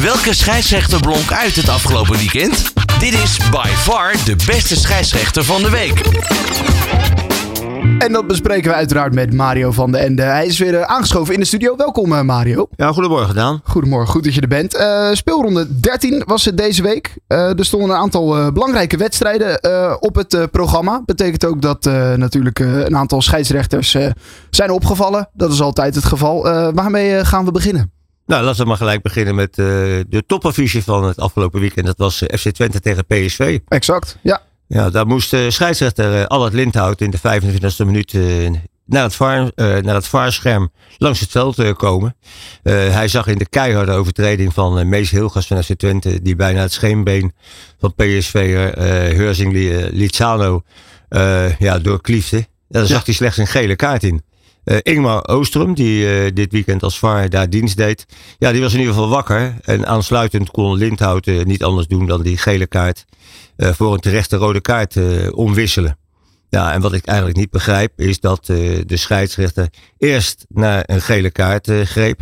Welke 0.00 0.34
scheidsrechter 0.34 1.00
blonk 1.00 1.32
uit 1.32 1.56
het 1.56 1.68
afgelopen 1.68 2.16
weekend? 2.16 2.72
Dit 2.98 3.12
is 3.12 3.36
by 3.50 3.66
far 3.66 4.12
de 4.24 4.36
beste 4.46 4.76
scheidsrechter 4.76 5.44
van 5.44 5.62
de 5.62 5.70
week. 5.70 6.00
En 7.98 8.12
dat 8.12 8.26
bespreken 8.26 8.70
we 8.70 8.76
uiteraard 8.76 9.14
met 9.14 9.32
Mario 9.34 9.70
van 9.72 9.92
de 9.92 9.98
Ende. 9.98 10.22
Hij 10.22 10.46
is 10.46 10.58
weer 10.58 10.74
eh, 10.74 10.82
aangeschoven 10.82 11.34
in 11.34 11.40
de 11.40 11.46
studio. 11.46 11.76
Welkom 11.76 12.12
eh, 12.12 12.20
Mario. 12.22 12.66
Ja, 12.76 12.92
goedemorgen 12.92 13.34
Daan. 13.34 13.60
Goedemorgen, 13.64 14.08
goed 14.08 14.24
dat 14.24 14.34
je 14.34 14.40
er 14.40 14.48
bent. 14.48 14.74
Eh, 14.74 15.08
speelronde 15.12 15.80
13 15.80 16.22
was 16.26 16.44
het 16.44 16.56
deze 16.56 16.82
week. 16.82 17.16
Eh, 17.26 17.58
er 17.58 17.64
stonden 17.64 17.90
een 17.90 17.96
aantal 17.96 18.36
eh, 18.38 18.48
belangrijke 18.52 18.96
wedstrijden 18.96 19.60
eh, 19.60 19.94
op 20.00 20.14
het 20.14 20.34
eh, 20.34 20.42
programma. 20.50 21.02
Betekent 21.06 21.44
ook 21.44 21.62
dat 21.62 21.86
eh, 21.86 22.12
natuurlijk 22.14 22.60
eh, 22.60 22.78
een 22.78 22.96
aantal 22.96 23.22
scheidsrechters 23.22 23.94
eh, 23.94 24.10
zijn 24.50 24.70
opgevallen. 24.70 25.28
Dat 25.32 25.52
is 25.52 25.60
altijd 25.60 25.94
het 25.94 26.04
geval. 26.04 26.48
Eh, 26.48 26.68
waarmee 26.74 27.24
gaan 27.24 27.44
we 27.44 27.50
beginnen? 27.50 27.92
Nou, 28.26 28.44
laten 28.44 28.62
we 28.62 28.68
maar 28.68 28.76
gelijk 28.76 29.02
beginnen 29.02 29.34
met 29.34 29.58
eh, 29.58 29.64
de 30.08 30.22
topaffiche 30.26 30.82
van 30.82 31.04
het 31.04 31.18
afgelopen 31.18 31.60
weekend. 31.60 31.86
Dat 31.86 31.98
was 31.98 32.22
eh, 32.22 32.38
FC 32.38 32.50
Twente 32.50 32.80
tegen 32.80 33.06
PSV. 33.06 33.58
Exact, 33.68 34.18
ja. 34.22 34.42
Ja, 34.66 34.90
daar 34.90 35.06
moest 35.06 35.32
uh, 35.32 35.50
scheidsrechter 35.50 36.20
uh, 36.20 36.24
Allard 36.24 36.52
Lindhout 36.52 37.00
in 37.00 37.10
de 37.10 37.18
25e 37.18 37.86
minuut 37.86 38.16
naar 38.84 39.02
het, 39.02 39.14
vaar, 39.14 39.50
naar 39.56 39.94
het 39.94 40.06
vaarscherm 40.06 40.72
langs 40.98 41.20
het 41.20 41.30
veld 41.30 41.72
komen. 41.76 42.16
hij 42.62 43.08
zag 43.08 43.26
in 43.26 43.38
de 43.38 43.48
keiharde 43.48 43.92
overtreding 43.92 44.54
van 44.54 44.88
Mees 44.88 45.10
Hilgers 45.10 45.46
van 45.46 45.62
FC 45.62 45.74
Twente, 45.74 46.22
die 46.22 46.36
bijna 46.36 46.60
het 46.60 46.72
scheenbeen 46.72 47.32
van 47.80 47.94
PSV'er 47.94 48.78
Heurzing 49.16 49.52
Lizano 49.92 50.62
ja, 51.58 51.78
doorkliefde. 51.78 52.46
Daar 52.68 52.86
zag 52.86 53.04
hij 53.04 53.14
slechts 53.14 53.38
een 53.38 53.46
gele 53.46 53.76
kaart 53.76 54.02
in. 54.02 54.22
Uh, 54.64 54.76
Ingmar 54.82 55.28
Oostrum, 55.28 55.74
die 55.74 56.24
uh, 56.24 56.30
dit 56.34 56.52
weekend 56.52 56.82
als 56.82 56.98
VAR 56.98 57.28
daar 57.28 57.50
dienst 57.50 57.76
deed. 57.76 58.06
Ja, 58.38 58.52
die 58.52 58.60
was 58.60 58.72
in 58.72 58.78
ieder 58.78 58.94
geval 58.94 59.08
wakker. 59.08 59.56
En 59.62 59.86
aansluitend 59.86 60.50
kon 60.50 60.76
Lindhout 60.76 61.26
uh, 61.26 61.44
niet 61.44 61.62
anders 61.62 61.86
doen 61.86 62.06
dan 62.06 62.22
die 62.22 62.36
gele 62.36 62.66
kaart 62.66 63.04
voor 63.56 63.94
een 63.94 64.00
terechte 64.00 64.36
rode 64.36 64.60
kaart 64.60 64.96
omwisselen. 65.30 65.98
Ja, 66.48 66.72
en 66.72 66.80
wat 66.80 66.92
ik 66.92 67.04
eigenlijk 67.04 67.38
niet 67.38 67.50
begrijp 67.50 68.00
is 68.00 68.20
dat 68.20 68.46
de 68.46 68.96
scheidsrechter 68.96 69.68
eerst 69.98 70.46
naar 70.48 70.82
een 70.86 71.00
gele 71.00 71.30
kaart 71.30 71.68
greep. 71.84 72.20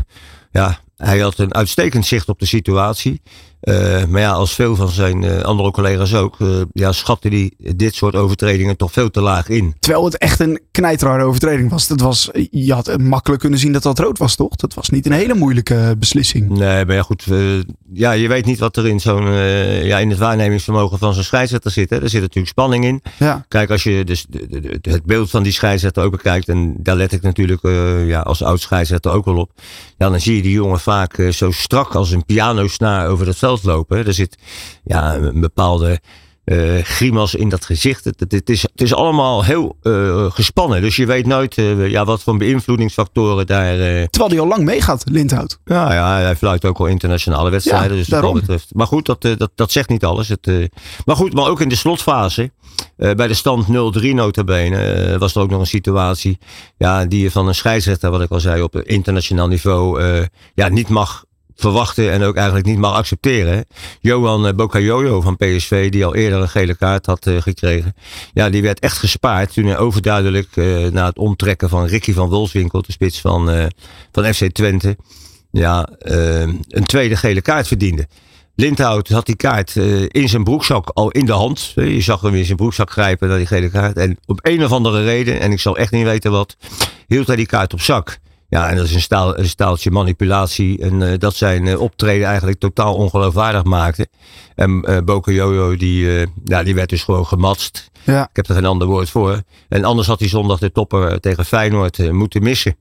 Ja, 0.52 0.80
hij 0.96 1.18
had 1.18 1.38
een 1.38 1.54
uitstekend 1.54 2.06
zicht 2.06 2.28
op 2.28 2.38
de 2.38 2.46
situatie. 2.46 3.20
Uh, 3.60 4.04
maar 4.04 4.20
ja, 4.20 4.30
als 4.30 4.54
veel 4.54 4.76
van 4.76 4.88
zijn 4.88 5.22
uh, 5.22 5.40
andere 5.40 5.70
collega's 5.70 6.14
ook, 6.14 6.38
uh, 6.38 6.60
ja, 6.72 6.92
schatte 6.92 7.28
hij 7.28 7.52
dit 7.74 7.94
soort 7.94 8.14
overtredingen 8.14 8.76
toch 8.76 8.92
veel 8.92 9.10
te 9.10 9.20
laag 9.20 9.48
in. 9.48 9.74
Terwijl 9.78 10.04
het 10.04 10.18
echt 10.18 10.40
een 10.40 10.60
knijtrare 10.70 11.24
overtreding 11.24 11.70
was. 11.70 11.88
Dat 11.88 12.00
was. 12.00 12.30
Je 12.50 12.72
had 12.72 12.98
makkelijk 12.98 13.40
kunnen 13.40 13.58
zien 13.58 13.72
dat 13.72 13.82
dat 13.82 13.98
rood 13.98 14.18
was, 14.18 14.36
toch? 14.36 14.56
Dat 14.56 14.74
was 14.74 14.88
niet 14.88 15.06
een 15.06 15.12
hele 15.12 15.34
moeilijke 15.34 15.94
beslissing. 15.98 16.48
Nee, 16.48 16.84
maar 16.84 16.94
ja, 16.94 17.02
goed. 17.02 17.24
ja, 17.92 18.12
je 18.12 18.28
weet 18.28 18.44
niet 18.44 18.58
wat 18.58 18.76
er 18.76 18.86
in 18.86 19.00
zo'n, 19.00 19.32
ja, 19.84 19.98
in 19.98 20.10
het 20.10 20.18
waarnemingsvermogen 20.18 20.98
van 20.98 21.14
zo'n 21.14 21.22
scheidsrechter 21.22 21.70
zit. 21.70 21.90
Hè. 21.90 22.02
Er 22.02 22.08
zit 22.08 22.20
natuurlijk 22.20 22.48
spanning 22.48 22.84
in. 22.84 23.02
Ja. 23.18 23.44
Kijk, 23.48 23.70
als 23.70 23.82
je 23.82 24.04
dus 24.04 24.26
de, 24.28 24.46
de, 24.48 24.80
de, 24.80 24.90
het 24.90 25.04
beeld 25.04 25.30
van 25.30 25.42
die 25.42 25.52
scheidsrechter 25.52 26.02
ook 26.02 26.10
bekijkt, 26.10 26.48
en 26.48 26.74
daar 26.78 26.96
let 26.96 27.12
ik 27.12 27.22
natuurlijk 27.22 27.62
ja, 28.06 28.20
als 28.20 28.42
oud 28.42 28.60
scheidsrechter 28.60 29.12
ook 29.12 29.24
wel 29.24 29.36
op. 29.36 29.50
Ja, 29.98 30.10
dan 30.10 30.20
zie 30.20 30.36
je 30.36 30.42
die 30.42 30.52
jongen 30.52 30.80
vaak 30.80 31.22
zo 31.30 31.50
strak 31.50 31.94
als 31.94 32.10
een 32.10 32.24
pianosnaar 32.24 33.08
over 33.08 33.26
het 33.26 33.36
veld 33.36 33.49
lopen. 33.62 34.06
Er 34.06 34.14
zit 34.14 34.38
ja, 34.84 35.14
een 35.14 35.40
bepaalde 35.40 36.00
uh, 36.44 36.82
grimas 36.82 37.34
in 37.34 37.48
dat 37.48 37.64
gezicht. 37.64 38.04
Het, 38.04 38.20
het, 38.20 38.32
het, 38.32 38.50
is, 38.50 38.62
het 38.62 38.80
is 38.80 38.94
allemaal 38.94 39.44
heel 39.44 39.76
uh, 39.82 40.30
gespannen. 40.30 40.82
Dus 40.82 40.96
je 40.96 41.06
weet 41.06 41.26
nooit 41.26 41.56
uh, 41.56 41.88
ja, 41.88 42.04
wat 42.04 42.22
voor 42.22 42.36
beïnvloedingsfactoren 42.36 43.46
daar. 43.46 43.76
Terwijl 43.76 44.30
hij 44.30 44.40
al 44.40 44.46
lang 44.46 44.64
meegaat, 44.64 45.04
Lindhout. 45.10 45.58
Ja, 45.64 45.92
ja 45.92 46.18
hij 46.18 46.36
fluit 46.36 46.64
ook 46.64 46.78
al 46.78 46.86
internationale 46.86 47.50
wedstrijden. 47.50 47.90
Ja, 47.90 47.96
dus 47.96 48.06
dat 48.06 48.32
betreft. 48.32 48.74
Maar 48.74 48.86
goed, 48.86 49.06
dat, 49.06 49.22
dat, 49.22 49.50
dat 49.54 49.72
zegt 49.72 49.88
niet 49.88 50.04
alles. 50.04 50.28
Het, 50.28 50.70
maar 51.04 51.16
goed, 51.16 51.32
maar 51.32 51.48
ook 51.48 51.60
in 51.60 51.68
de 51.68 51.76
slotfase. 51.76 52.50
bij 52.96 53.26
de 53.26 53.34
stand 53.34 53.66
0-3 53.66 53.70
notabene 54.00 55.16
was 55.18 55.34
er 55.34 55.42
ook 55.42 55.50
nog 55.50 55.60
een 55.60 55.66
situatie. 55.66 56.38
Ja, 56.76 57.04
die 57.04 57.22
je 57.22 57.30
van 57.30 57.48
een 57.48 57.54
scheidsrechter, 57.54 58.10
wat 58.10 58.22
ik 58.22 58.30
al 58.30 58.40
zei, 58.40 58.62
op 58.62 58.76
internationaal 58.76 59.48
niveau 59.48 60.02
ja, 60.54 60.68
niet 60.68 60.88
mag 60.88 61.24
verwachten 61.60 62.12
en 62.12 62.22
ook 62.22 62.36
eigenlijk 62.36 62.66
niet 62.66 62.78
mag 62.78 62.94
accepteren. 62.94 63.64
Johan 64.00 64.56
Bokayoyo 64.56 65.20
van 65.20 65.36
PSV, 65.36 65.90
die 65.90 66.04
al 66.04 66.14
eerder 66.14 66.40
een 66.40 66.48
gele 66.48 66.76
kaart 66.76 67.06
had 67.06 67.26
uh, 67.26 67.40
gekregen. 67.40 67.94
Ja, 68.32 68.50
die 68.50 68.62
werd 68.62 68.80
echt 68.80 68.98
gespaard 68.98 69.52
toen 69.52 69.64
hij 69.64 69.78
overduidelijk 69.78 70.56
uh, 70.56 70.86
na 70.86 71.06
het 71.06 71.18
omtrekken 71.18 71.68
van 71.68 71.86
Ricky 71.86 72.12
van 72.12 72.28
Wolfswinkel, 72.28 72.82
de 72.82 72.92
spits 72.92 73.20
van, 73.20 73.70
van 74.12 74.34
FC 74.34 74.44
Twente, 74.52 74.96
ja, 75.50 75.88
een 75.98 76.86
tweede 76.86 77.16
gele 77.16 77.42
kaart 77.42 77.66
verdiende. 77.66 78.08
Lindhout 78.54 79.08
had 79.08 79.26
die 79.26 79.36
kaart 79.36 79.76
in 80.08 80.28
zijn 80.28 80.44
broekzak 80.44 80.88
al 80.88 81.10
in 81.10 81.26
de 81.26 81.32
hand. 81.32 81.72
Je 81.74 82.00
zag 82.00 82.20
hem 82.20 82.34
in 82.34 82.44
zijn 82.44 82.56
broekzak 82.56 82.90
grijpen 82.90 83.28
naar 83.28 83.38
die 83.38 83.46
gele 83.46 83.70
kaart. 83.70 83.96
En 83.96 84.18
op 84.26 84.38
een 84.42 84.64
of 84.64 84.72
andere 84.72 85.04
reden, 85.04 85.40
en 85.40 85.52
ik 85.52 85.60
zal 85.60 85.76
echt 85.76 85.92
niet 85.92 86.04
weten 86.04 86.30
wat, 86.30 86.56
hield 87.06 87.26
hij 87.26 87.36
die 87.36 87.46
kaart 87.46 87.72
op 87.72 87.80
zak. 87.80 88.18
Ja, 88.50 88.68
en 88.68 88.76
dat 88.76 88.84
is 88.84 88.94
een, 88.94 89.00
staal, 89.00 89.38
een 89.38 89.48
staaltje 89.48 89.90
manipulatie. 89.90 90.78
En 90.78 91.00
uh, 91.00 91.12
dat 91.18 91.34
zijn 91.34 91.66
uh, 91.66 91.80
optreden 91.80 92.26
eigenlijk 92.26 92.58
totaal 92.58 92.94
ongeloofwaardig 92.94 93.64
maakte. 93.64 94.08
En 94.54 94.84
uh, 94.88 94.98
Boke 95.04 95.34
Jojo, 95.34 95.76
die, 95.76 96.26
ja, 96.44 96.62
die 96.62 96.74
werd 96.74 96.88
dus 96.88 97.02
gewoon 97.02 97.26
gematst. 97.26 97.90
Ja. 98.04 98.22
Ik 98.22 98.36
heb 98.36 98.48
er 98.48 98.54
geen 98.54 98.64
ander 98.64 98.86
woord 98.86 99.10
voor. 99.10 99.42
En 99.68 99.84
anders 99.84 100.08
had 100.08 100.18
hij 100.18 100.28
zondag 100.28 100.58
de 100.58 100.72
topper 100.72 101.20
tegen 101.20 101.44
Feyenoord 101.44 102.12
moeten 102.12 102.42
missen. 102.42 102.76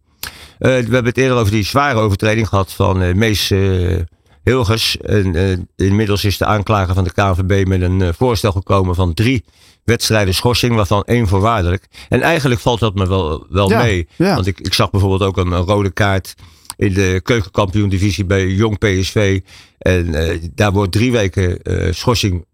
we 0.57 0.67
hebben 0.69 1.05
het 1.05 1.17
eerder 1.17 1.37
over 1.37 1.51
die 1.51 1.65
zware 1.65 1.99
overtreding 1.99 2.47
gehad 2.47 2.73
van 2.73 3.17
Mees 3.17 3.51
Hilgers. 4.43 4.97
En, 4.97 5.67
inmiddels 5.75 6.23
is 6.23 6.37
de 6.37 6.45
aanklager 6.45 6.93
van 6.93 7.03
de 7.03 7.13
KNVB 7.13 7.67
met 7.67 7.81
een 7.81 8.13
voorstel 8.13 8.51
gekomen 8.51 8.95
van 8.95 9.13
drie 9.13 9.43
wedstrijden 9.83 10.33
schorsing, 10.33 10.75
waarvan 10.75 11.03
één 11.03 11.27
voorwaardelijk. 11.27 11.87
En 12.09 12.21
eigenlijk 12.21 12.61
valt 12.61 12.79
dat 12.79 12.95
me 12.95 13.07
wel, 13.07 13.45
wel 13.49 13.69
ja, 13.69 13.81
mee. 13.81 14.07
Ja. 14.15 14.35
Want 14.35 14.47
ik, 14.47 14.59
ik 14.59 14.73
zag 14.73 14.89
bijvoorbeeld 14.89 15.23
ook 15.23 15.37
een, 15.37 15.51
een, 15.51 15.63
rode 15.63 15.91
kaart 15.91 16.35
in 16.77 16.93
de 16.93 17.19
keukenkampioen 17.23 17.89
divisie 17.89 18.25
bij 18.25 18.47
Jong 18.47 18.77
PSV. 18.77 19.41
En 19.77 20.07
uh, 20.07 20.41
daar 20.55 20.71
wordt 20.71 20.91
drie 20.91 21.11
weken 21.11 21.59
schorsing 21.95 22.45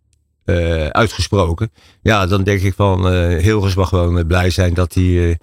uitgesproken. 0.90 1.72
Ja, 2.02 2.26
dan 2.26 2.44
denk 2.44 2.62
ik 2.62 2.74
van 2.74 3.08
Hilgers 3.38 3.76
mag 3.76 3.90
gewoon 3.90 4.28
blij 4.28 4.50
zijn 4.50 4.74
dat 4.74 4.94
hij 4.94 5.38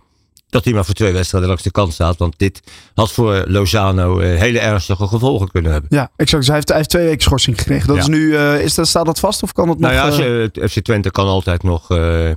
dat 0.52 0.64
hij 0.64 0.72
maar 0.72 0.84
voor 0.84 0.94
twee 0.94 1.12
wedstrijden 1.12 1.48
langs 1.48 1.64
de 1.64 1.70
kant 1.70 1.92
staat. 1.92 2.16
Want 2.18 2.34
dit 2.38 2.60
had 2.94 3.12
voor 3.12 3.44
Lozano 3.46 4.20
uh, 4.20 4.38
hele 4.38 4.58
ernstige 4.58 5.06
gevolgen 5.06 5.48
kunnen 5.50 5.72
hebben. 5.72 5.90
Ja, 5.96 6.10
exact. 6.16 6.46
Hij 6.46 6.54
heeft, 6.54 6.68
hij 6.68 6.76
heeft 6.76 6.88
twee 6.90 7.04
weken 7.04 7.22
schorsing 7.22 7.58
gekregen. 7.58 7.86
Dat 7.86 7.96
Ja. 7.96 8.02
is 8.02 8.08
nu, 8.08 8.18
uh, 8.26 8.60
is 8.62 8.74
dat, 8.74 8.88
staat 8.88 9.06
dat 9.06 9.18
vast 9.20 9.42
of 9.42 9.52
kan 9.52 9.68
het 9.68 9.78
Nou 9.78 9.94
nog? 9.94 10.02
ja, 10.04 10.10
eh, 10.10 10.16
ze, 10.16 10.50
het 10.52 10.70
FC 10.70 10.80
Twente 10.80 11.10
kan 11.10 11.26
altijd 11.26 11.62
nog 11.62 11.90
uh, 11.90 12.30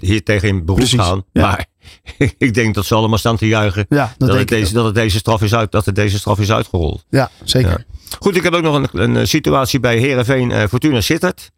hier 0.00 0.22
tegen 0.22 0.48
in 0.48 0.64
beroep 0.64 0.76
Precies, 0.80 1.00
gaan. 1.00 1.24
ja. 1.32 1.42
Maar 1.42 1.66
ik 2.38 2.54
denk 2.54 2.74
dat 2.74 2.84
ze 2.86 2.94
allemaal 2.94 3.18
staan 3.18 3.36
te 3.36 3.46
juichen. 3.46 3.86
ja, 3.88 4.14
dat, 4.18 4.28
Dat, 4.28 4.38
het 4.38 4.48
deze, 4.48 4.72
dat, 4.72 4.84
het 4.84 4.94
deze 4.94 5.18
straf 5.18 5.42
is 5.42 5.54
uit, 5.54 5.72
dat 5.72 5.84
het 5.86 5.94
deze 5.94 6.18
straf 6.18 6.38
is 6.38 6.50
uitgerold. 6.52 7.04
Ja, 7.10 7.30
zeker. 7.44 7.70
Ja. 7.70 7.84
Goed, 8.18 8.36
ik 8.36 8.42
heb 8.42 8.54
ook 8.54 8.62
nog 8.62 8.74
een, 8.92 9.16
een, 9.16 9.28
situatie 9.28 9.80
bij 9.80 9.98
Herenveen 9.98 10.68
Fortuna 10.68 11.00
Sittard. 11.00 11.50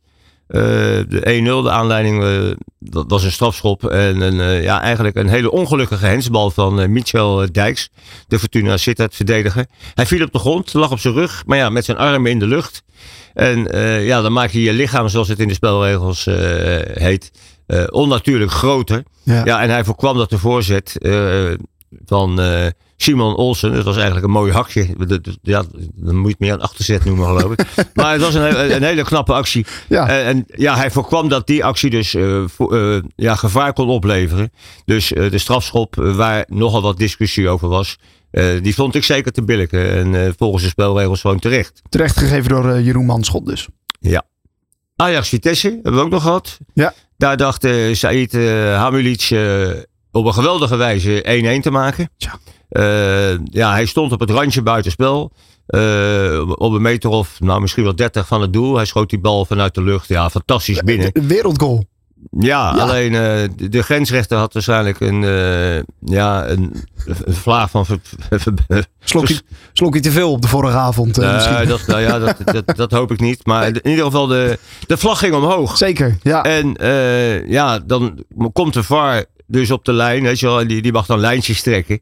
Uh, 0.49 0.61
de 1.09 1.41
1-0, 1.61 1.63
de 1.63 1.71
aanleiding 1.71 2.23
uh, 2.23 2.51
dat 2.79 3.05
was 3.09 3.25
een 3.25 3.33
strafschop. 3.33 3.85
En 3.85 4.21
een, 4.21 4.35
uh, 4.35 4.63
ja, 4.63 4.81
eigenlijk 4.81 5.17
een 5.17 5.29
hele 5.29 5.51
ongelukkige 5.51 6.07
hensbal 6.07 6.51
van 6.51 6.93
Michel 6.93 7.53
Dijks. 7.53 7.91
De 8.29 8.39
Fortuna 8.39 8.77
Sittard 8.77 9.15
verdediger. 9.15 9.67
Hij 9.95 10.07
viel 10.07 10.25
op 10.25 10.33
de 10.33 10.39
grond, 10.39 10.73
lag 10.73 10.91
op 10.91 10.99
zijn 10.99 11.15
rug. 11.15 11.43
Maar 11.47 11.59
ja, 11.59 11.69
met 11.69 11.85
zijn 11.85 11.97
armen 11.97 12.31
in 12.31 12.39
de 12.39 12.47
lucht. 12.47 12.83
En 13.35 13.63
ja, 14.05 14.21
dan 14.21 14.33
maak 14.33 14.51
je 14.51 14.63
je 14.63 14.73
lichaam, 14.73 15.09
zoals 15.09 15.29
het 15.29 15.39
in 15.39 15.49
de 15.49 15.55
spelregels 15.55 16.25
heet, 16.93 17.31
onnatuurlijk 17.91 18.51
groter. 18.51 19.03
Ja. 19.23 19.45
Ja, 19.45 19.63
en 19.63 19.71
hij 19.71 19.85
voorkwam 19.85 20.17
dat 20.17 20.31
de 20.31 20.39
voorzet 20.39 20.97
van 22.07 22.41
Simon 23.01 23.37
Olsen. 23.37 23.75
Dat 23.75 23.85
was 23.85 23.97
eigenlijk 23.97 24.27
een 24.27 24.33
mooi 24.33 24.53
hakje. 24.53 24.87
Ja, 25.43 25.65
dan 25.95 26.17
moet 26.17 26.25
je 26.25 26.31
het 26.31 26.39
meer 26.39 26.53
een 26.53 26.61
achterzet 26.61 27.05
noemen, 27.05 27.27
geloof 27.27 27.53
ik. 27.53 27.67
maar 27.95 28.13
het 28.13 28.21
was 28.21 28.35
een, 28.35 28.75
een 28.75 28.83
hele 28.83 29.05
knappe 29.05 29.33
actie. 29.33 29.67
Ja. 29.89 30.09
En, 30.09 30.25
en 30.25 30.45
ja, 30.47 30.77
hij 30.77 30.91
voorkwam 30.91 31.29
dat 31.29 31.47
die 31.47 31.65
actie 31.65 31.91
dus 31.91 32.15
uh, 32.15 32.45
voor, 32.47 32.77
uh, 32.77 33.03
ja, 33.17 33.35
gevaar 33.35 33.73
kon 33.73 33.89
opleveren. 33.89 34.53
Dus 34.85 35.13
uh, 35.13 35.31
de 35.31 35.39
strafschop, 35.39 35.95
waar 35.95 36.45
nogal 36.49 36.83
wat 36.83 36.99
discussie 36.99 37.49
over 37.49 37.69
was. 37.69 37.99
Die 38.63 38.75
vond 38.75 38.95
ik 38.95 39.05
zeker 39.05 39.33
te 39.33 39.43
billijken. 39.43 39.91
En 39.91 40.35
volgens 40.37 40.63
de 40.63 40.69
spelregels 40.69 41.21
gewoon 41.21 41.39
terecht. 41.39 41.83
Terecht 41.89 42.17
gegeven 42.17 42.49
door 42.49 42.81
Jeroen 42.81 43.07
Manschot 43.07 43.47
dus. 43.47 43.69
Ja. 44.01 44.23
Ajax 44.97 45.29
Vitesse 45.29 45.69
hebben 45.69 45.95
we 45.95 46.01
ook 46.01 46.11
nog 46.11 46.23
gehad. 46.23 46.59
Ja. 46.75 46.95
Daar 47.17 47.37
dacht 47.37 47.67
Said 47.93 48.33
Hamulic 48.75 49.31
op 50.13 50.25
een 50.25 50.35
geweldige 50.35 50.77
wijze 50.77 51.59
1-1 51.59 51.63
te 51.63 51.71
maken. 51.71 52.11
Tja. 52.17 52.39
Uh, 52.71 53.39
ja, 53.45 53.73
hij 53.73 53.87
stond 53.87 54.13
op 54.13 54.21
het 54.21 54.31
randje 54.31 54.63
buitenspel. 54.63 55.33
Uh, 55.69 56.51
op 56.51 56.73
een 56.73 56.83
meter 56.83 57.11
of 57.11 57.41
nou, 57.41 57.61
misschien 57.61 57.85
wel 57.85 57.97
30 57.97 58.27
van 58.27 58.41
het 58.41 58.53
doel. 58.53 58.77
Hij 58.77 58.85
schoot 58.85 59.11
die 59.11 59.19
bal 59.19 59.45
vanuit 59.45 59.75
de 59.75 59.83
lucht. 59.83 60.09
Ja, 60.09 60.31
fantastisch 60.31 60.83
binnen. 60.83 61.11
Een 61.13 61.29
wereldgoal. 61.29 61.85
Ja, 62.31 62.71
alleen 62.71 63.13
uh, 63.13 63.71
de, 63.71 63.83
grensrechter 63.83 64.39
had 64.39 64.53
waarschijnlijk 64.53 65.01
een, 65.01 65.23
uh, 65.23 65.77
ja, 66.01 66.49
een, 66.49 66.85
een 67.07 67.35
vlaag 67.35 67.71
van. 67.71 67.87
Slokje, 69.05 69.41
slokje 69.73 70.01
te 70.01 70.11
veel 70.11 70.31
op 70.31 70.43
de 70.43 70.49
vorige 70.49 70.77
avond. 70.77 71.19
Uh, 71.19 71.57
nee, 71.57 71.67
dat, 71.67 71.87
nou 71.87 72.01
ja, 72.01 72.19
dat, 72.19 72.37
dat, 72.45 72.77
dat, 72.77 72.91
hoop 72.91 73.13
ik 73.13 73.21
niet. 73.21 73.47
Maar 73.47 73.67
in 73.67 73.89
ieder 73.89 74.05
geval, 74.05 74.27
de, 74.27 74.59
de 74.87 74.97
vlag 74.97 75.19
ging 75.19 75.35
omhoog. 75.35 75.77
Zeker, 75.77 76.19
ja. 76.23 76.43
En 76.43 76.77
ja, 77.49 77.79
dan 77.79 78.25
komt 78.53 78.75
de 78.75 78.83
VAR 78.83 79.25
dus 79.47 79.71
op 79.71 79.85
de 79.85 79.93
lijn. 79.93 80.23
Weet 80.23 80.41
je 80.41 80.47
wel, 80.47 80.67
die, 80.67 80.83
die 80.83 80.93
mag 80.93 81.07
dan 81.07 81.19
lijntjes 81.19 81.63
trekken. 81.63 82.01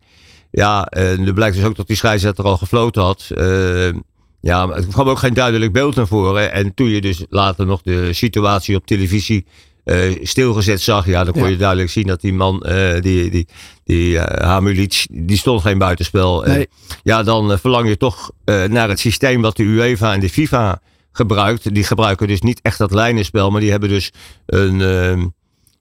Ja, 0.57 0.85
en 0.85 1.27
er 1.27 1.33
blijkt 1.33 1.57
dus 1.57 1.65
ook 1.65 1.77
dat 1.77 1.87
die 1.87 1.97
scheidsrechter 1.97 2.45
al 2.45 2.57
gefloten 2.57 3.03
had. 3.03 3.27
ja, 4.41 4.69
er 4.69 4.87
kwam 4.87 5.09
ook 5.09 5.19
geen 5.19 5.35
duidelijk 5.35 5.73
beeld 5.73 5.95
naar 5.95 6.07
voren. 6.07 6.53
En 6.53 6.75
toen 6.75 6.89
je 6.89 7.01
dus 7.01 7.25
later 7.29 7.67
nog 7.67 7.83
de 7.83 8.13
situatie 8.13 8.77
op 8.77 8.87
televisie 8.87 9.47
uh, 9.85 10.17
stilgezet 10.23 10.81
zag, 10.81 11.07
ja, 11.07 11.25
dan 11.25 11.33
kon 11.33 11.51
je 11.51 11.57
duidelijk 11.57 11.91
zien 11.91 12.07
dat 12.07 12.21
die 12.21 12.33
man, 12.33 12.65
uh, 12.67 13.01
die, 13.01 13.31
die, 13.31 13.47
die 13.85 14.15
uh, 14.15 14.23
Hamulic, 14.25 15.07
die 15.11 15.37
stond 15.37 15.61
geen 15.61 15.79
buitenspel. 15.79 16.43
Nee. 16.43 16.69
ja, 17.03 17.23
dan 17.23 17.59
verlang 17.59 17.89
je 17.89 17.97
toch 17.97 18.31
naar 18.45 18.89
het 18.89 19.01
systeem 19.01 19.43
wat 19.43 19.57
de 19.57 19.63
UEFA 19.63 20.13
en 20.13 20.21
de 20.21 20.29
FIFA 20.29 20.81
gebruikt. 21.13 21.75
Die 21.75 21.85
gebruiken 21.85 22.29
dus 22.29 22.41
niet 22.41 22.61
echt 22.63 22.79
dat 22.79 22.91
lijnenspel, 22.91 23.51
maar 23.51 23.61
die 23.61 23.71
hebben 23.71 23.89
dus 23.89 24.13
een, 24.47 24.81
ehm, 24.81 25.27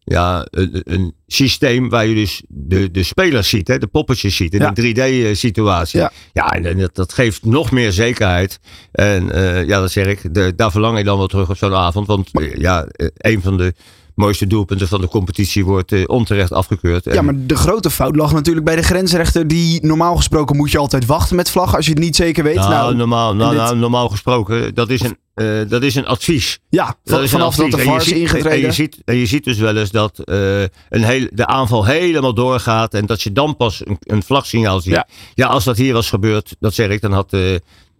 ja, 0.05 0.47
een, 0.49 0.81
een, 0.83 1.13
systeem 1.27 1.89
waar 1.89 2.05
je 2.05 2.15
dus 2.15 2.43
de, 2.47 2.91
de 2.91 3.03
spelers 3.03 3.49
ziet, 3.49 3.67
hè, 3.67 3.77
de 3.77 3.87
poppetjes 3.87 4.35
ziet 4.35 4.53
in 4.53 4.61
een 4.61 4.75
3D-situatie. 4.75 5.99
Ja, 5.99 6.11
ja 6.33 6.51
en 6.51 6.77
dat, 6.77 6.95
dat 6.95 7.13
geeft 7.13 7.45
nog 7.45 7.71
meer 7.71 7.91
zekerheid. 7.91 8.59
En 8.91 9.25
ja, 9.67 9.79
dat 9.79 9.91
zeg 9.91 10.07
ik, 10.07 10.33
de, 10.33 10.53
daar 10.55 10.71
verlang 10.71 10.97
ik 10.97 11.05
dan 11.05 11.17
wel 11.17 11.27
terug 11.27 11.49
op 11.49 11.57
zo'n 11.57 11.73
avond. 11.73 12.07
Want 12.07 12.29
ja, 12.57 12.87
een 13.17 13.41
van 13.41 13.57
de 13.57 13.73
mooiste 14.15 14.47
doelpunten 14.47 14.87
van 14.87 15.01
de 15.01 15.07
competitie 15.07 15.65
wordt 15.65 15.91
uh, 15.91 16.03
onterecht 16.07 16.51
afgekeurd. 16.51 17.05
Ja, 17.05 17.21
maar 17.21 17.33
de 17.37 17.55
grote 17.55 17.89
fout 17.89 18.15
lag 18.15 18.33
natuurlijk 18.33 18.65
bij 18.65 18.75
de 18.75 18.83
grensrechter. 18.83 19.47
Die 19.47 19.85
normaal 19.85 20.15
gesproken 20.15 20.55
moet 20.55 20.71
je 20.71 20.77
altijd 20.77 21.05
wachten 21.05 21.35
met 21.35 21.49
vlag 21.49 21.75
als 21.75 21.85
je 21.85 21.91
het 21.91 21.99
niet 21.99 22.15
zeker 22.15 22.43
weet. 22.43 22.55
Nou, 22.55 22.69
nou 22.69 22.95
normaal, 22.95 23.35
nou, 23.35 23.55
nou, 23.55 23.77
normaal 23.77 24.09
gesproken, 24.09 24.73
dat 24.73 24.89
is 24.89 25.01
een, 25.01 25.17
uh, 25.35 25.69
dat 25.69 25.83
is 25.83 25.95
een 25.95 26.05
advies. 26.05 26.59
Ja, 26.69 26.95
van, 27.03 27.27
vanaf 27.27 27.55
dat 27.55 27.71
de 27.71 27.77
VAR 27.77 28.01
is 28.01 28.11
ingetreden. 28.11 28.51
En 28.51 28.59
je, 28.59 28.71
ziet, 28.71 29.01
en 29.05 29.15
je 29.15 29.25
ziet 29.25 29.43
dus 29.43 29.57
wel 29.57 29.77
eens 29.77 29.91
dat 29.91 30.21
uh, 30.25 30.61
een 30.61 31.03
heel, 31.03 31.27
de 31.31 31.47
aanval 31.47 31.85
helemaal 31.85 32.33
doorgaat 32.33 32.93
en 32.93 33.05
dat 33.05 33.21
je 33.21 33.31
dan 33.31 33.57
pas 33.57 33.81
een, 33.85 33.97
een 33.99 34.23
vlagsignaal 34.23 34.81
ziet. 34.81 34.93
Ja. 34.93 35.07
ja. 35.33 35.47
als 35.47 35.63
dat 35.63 35.77
hier 35.77 35.93
was 35.93 36.09
gebeurd, 36.09 36.55
dat 36.59 36.73
zeg 36.73 36.89
ik, 36.89 37.01
dan 37.01 37.11
had 37.11 37.33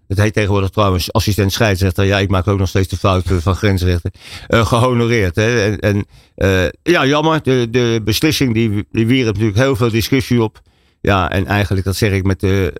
het 0.08 0.18
heet 0.18 0.34
tegenwoordig 0.34 0.70
trouwens 0.70 1.14
assistent 1.14 1.52
scheidsrechter. 1.52 2.06
Ja, 2.06 2.20
ik 2.20 2.30
maak 2.30 2.48
ook 2.48 2.60
nog 2.60 2.68
steeds 2.68 2.88
de 2.88 2.98
fouten 2.98 3.42
van 3.42 3.56
grensrechter. 3.56 4.12
Uh, 4.48 4.66
gehonoreerd. 4.66 5.36
Hè? 5.36 5.64
En, 5.64 5.80
en 5.80 6.06
uh, 6.36 6.70
ja, 6.84 7.06
jammer. 7.06 7.44
De, 7.44 7.68
de 7.72 8.02
beslissing 8.04 8.54
die, 8.54 8.86
die 8.92 9.08
wierp 9.08 9.26
natuurlijk 9.26 9.58
heel 9.58 9.76
veel 9.76 9.90
discussie 9.90 10.44
op. 10.44 10.62
Ja, 11.02 11.32
en 11.32 11.46
eigenlijk, 11.46 11.86
dat 11.86 11.96
zeg 11.96 12.12
ik 12.12 12.24
met 12.24 12.40
de 12.40 12.74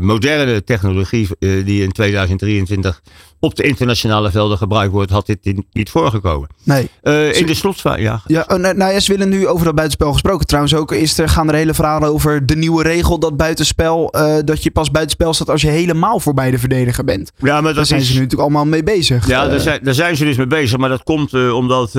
moderne 0.00 0.64
technologie 0.64 1.28
die 1.38 1.82
in 1.82 1.92
2023 1.92 3.02
op 3.44 3.54
de 3.54 3.62
internationale 3.62 4.30
velden 4.30 4.58
gebruikt 4.58 4.92
wordt, 4.92 5.10
had 5.10 5.26
dit 5.26 5.62
niet 5.72 5.90
voorgekomen. 5.90 6.48
Nee. 6.64 6.88
Uh, 7.02 7.34
in 7.34 7.46
de 7.46 7.54
slotfase, 7.54 8.00
ja. 8.00 8.22
Ja, 8.26 8.44
oh, 8.48 8.56
nou, 8.58 8.76
nou 8.76 8.92
ja, 8.92 9.00
ze 9.00 9.12
willen 9.12 9.28
nu 9.28 9.48
over 9.48 9.64
dat 9.64 9.74
buitenspel 9.74 10.12
gesproken. 10.12 10.46
Trouwens 10.46 10.74
ook 10.74 10.92
is 10.92 11.18
er, 11.18 11.28
gaan 11.28 11.48
er 11.48 11.54
hele 11.54 11.74
verhalen 11.74 12.08
over 12.08 12.46
de 12.46 12.56
nieuwe 12.56 12.82
regel 12.82 13.18
dat 13.18 13.36
buitenspel, 13.36 14.14
uh, 14.16 14.36
dat 14.44 14.62
je 14.62 14.70
pas 14.70 14.90
buitenspel 14.90 15.34
staat 15.34 15.50
als 15.50 15.62
je 15.62 15.68
helemaal 15.68 16.20
voorbij 16.20 16.50
de 16.50 16.58
verdediger 16.58 17.04
bent. 17.04 17.32
Ja, 17.36 17.52
maar 17.52 17.62
dat 17.62 17.74
daar 17.74 17.86
zijn 17.86 18.00
is... 18.00 18.06
ze 18.06 18.12
nu 18.12 18.18
natuurlijk 18.18 18.48
allemaal 18.48 18.66
mee 18.66 18.82
bezig. 18.82 19.26
Ja, 19.26 19.48
daar 19.48 19.60
zijn, 19.60 19.80
daar 19.82 19.94
zijn 19.94 20.16
ze 20.16 20.24
dus 20.24 20.36
mee 20.36 20.46
bezig. 20.46 20.78
Maar 20.78 20.88
dat 20.88 21.02
komt 21.02 21.50
omdat, 21.52 21.92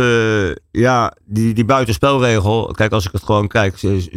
ja, 0.72 1.14
die, 1.26 1.54
die 1.54 1.66
buitenspelregel, 1.66 2.74
kijk 2.76 2.92
als 2.92 3.06
ik 3.06 3.12
het 3.12 3.24
gewoon 3.24 3.48
kijk, 3.48 3.76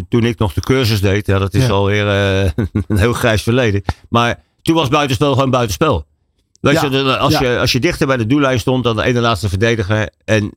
toen 0.09 0.25
ik 0.25 0.39
nog 0.39 0.53
de 0.53 0.61
cursus 0.61 1.01
deed, 1.01 1.27
ja, 1.27 1.39
dat 1.39 1.55
is 1.55 1.67
ja. 1.67 1.73
alweer 1.73 2.07
een 2.89 2.99
heel 2.99 3.13
grijs 3.13 3.43
verleden. 3.43 3.83
Maar 4.09 4.43
toen 4.63 4.75
was 4.75 4.89
buitenspel 4.89 5.33
gewoon 5.33 5.51
buitenspel. 5.51 6.05
Weet 6.67 6.81
je, 6.81 6.91
ja, 6.91 7.15
als, 7.15 7.39
ja. 7.39 7.51
je, 7.51 7.59
als 7.59 7.73
je 7.73 7.81
dichter 7.81 8.07
bij 8.07 8.17
de 8.17 8.27
doellijn 8.27 8.61
stond 8.61 8.85
dan 8.85 8.97
de 8.97 9.03
ene 9.03 9.21
laatste 9.21 9.49
verdediger. 9.49 10.11
En 10.25 10.53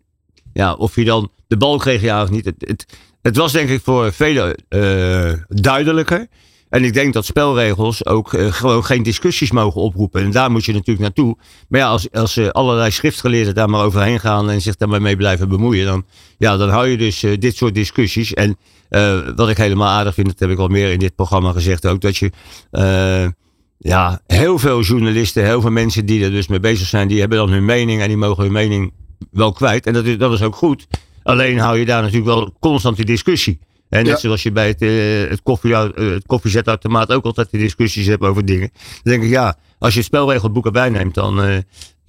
ja, 0.53 0.73
of 0.73 0.95
je 0.95 1.06
dan 1.06 1.31
de 1.47 1.57
bal 1.57 1.77
kreeg, 1.77 2.01
ja 2.01 2.23
of 2.23 2.29
niet. 2.29 2.45
Het, 2.45 2.56
het, 2.57 2.85
het 3.21 3.35
was 3.35 3.51
denk 3.51 3.69
ik 3.69 3.81
voor 3.83 4.13
velen 4.13 4.63
uh, 4.69 5.33
duidelijker. 5.47 6.27
En 6.69 6.83
ik 6.83 6.94
denk 6.94 7.13
dat 7.13 7.25
spelregels 7.25 8.06
ook 8.06 8.33
uh, 8.33 8.51
gewoon 8.51 8.85
geen 8.85 9.03
discussies 9.03 9.51
mogen 9.51 9.81
oproepen. 9.81 10.23
En 10.23 10.31
daar 10.31 10.51
moet 10.51 10.65
je 10.65 10.71
natuurlijk 10.71 11.00
naartoe. 11.00 11.38
Maar 11.67 11.79
ja, 11.79 11.88
als, 11.88 12.12
als 12.12 12.38
uh, 12.38 12.47
allerlei 12.47 12.91
schriftgeleerden 12.91 13.55
daar 13.55 13.69
maar 13.69 13.83
overheen 13.83 14.19
gaan 14.19 14.50
en 14.50 14.62
zich 14.62 14.75
daar 14.75 15.01
mee 15.01 15.15
blijven 15.15 15.50
bemoeien, 15.50 15.85
dan, 15.85 16.05
ja, 16.38 16.57
dan 16.57 16.69
hou 16.69 16.88
je 16.88 16.97
dus 16.97 17.23
uh, 17.23 17.38
dit 17.39 17.55
soort 17.55 17.75
discussies. 17.75 18.33
En 18.33 18.57
wat 19.35 19.50
ik 19.50 19.57
helemaal 19.57 19.88
aardig 19.88 20.13
vind, 20.13 20.27
dat 20.27 20.39
heb 20.39 20.50
ik 20.50 20.57
al 20.57 20.67
meer 20.67 20.91
in 20.91 21.00
dit 21.00 21.15
programma 21.15 21.51
gezegd 21.51 21.88
ook, 21.88 22.01
dat 22.01 22.17
je 22.17 22.31
ja, 23.81 24.21
heel 24.27 24.59
veel 24.59 24.81
journalisten, 24.81 25.45
heel 25.45 25.61
veel 25.61 25.71
mensen 25.71 26.05
die 26.05 26.23
er 26.23 26.31
dus 26.31 26.47
mee 26.47 26.59
bezig 26.59 26.87
zijn, 26.87 27.07
die 27.07 27.19
hebben 27.19 27.37
dan 27.37 27.49
hun 27.49 27.65
mening 27.65 28.01
en 28.01 28.07
die 28.07 28.17
mogen 28.17 28.43
hun 28.43 28.51
mening 28.51 28.93
wel 29.31 29.51
kwijt. 29.51 29.85
En 29.85 29.93
dat 29.93 30.05
is, 30.05 30.17
dat 30.17 30.33
is 30.33 30.41
ook 30.41 30.55
goed. 30.55 30.87
Alleen 31.23 31.59
hou 31.59 31.79
je 31.79 31.85
daar 31.85 32.01
natuurlijk 32.01 32.29
wel 32.29 32.55
constant 32.59 32.95
die 32.95 33.05
discussie. 33.05 33.59
En 33.89 34.03
net 34.03 34.13
ja. 34.13 34.17
zoals 34.17 34.43
je 34.43 34.51
bij 34.51 34.67
het, 34.67 34.81
uh, 34.81 35.29
het, 35.29 35.41
koffie, 35.43 35.71
uh, 35.71 35.87
het 35.95 36.25
koffiezetautomaat 36.25 37.11
ook 37.11 37.25
altijd 37.25 37.51
die 37.51 37.59
discussies 37.59 38.05
hebt 38.05 38.23
over 38.23 38.45
dingen. 38.45 38.71
Dan 38.73 39.13
denk 39.13 39.23
ik, 39.23 39.29
ja, 39.29 39.57
als 39.79 39.93
je 39.93 39.99
het 39.99 40.07
spelregelboek 40.07 40.65
erbij 40.65 40.89
neemt, 40.89 41.13
dan, 41.13 41.45
uh, 41.45 41.57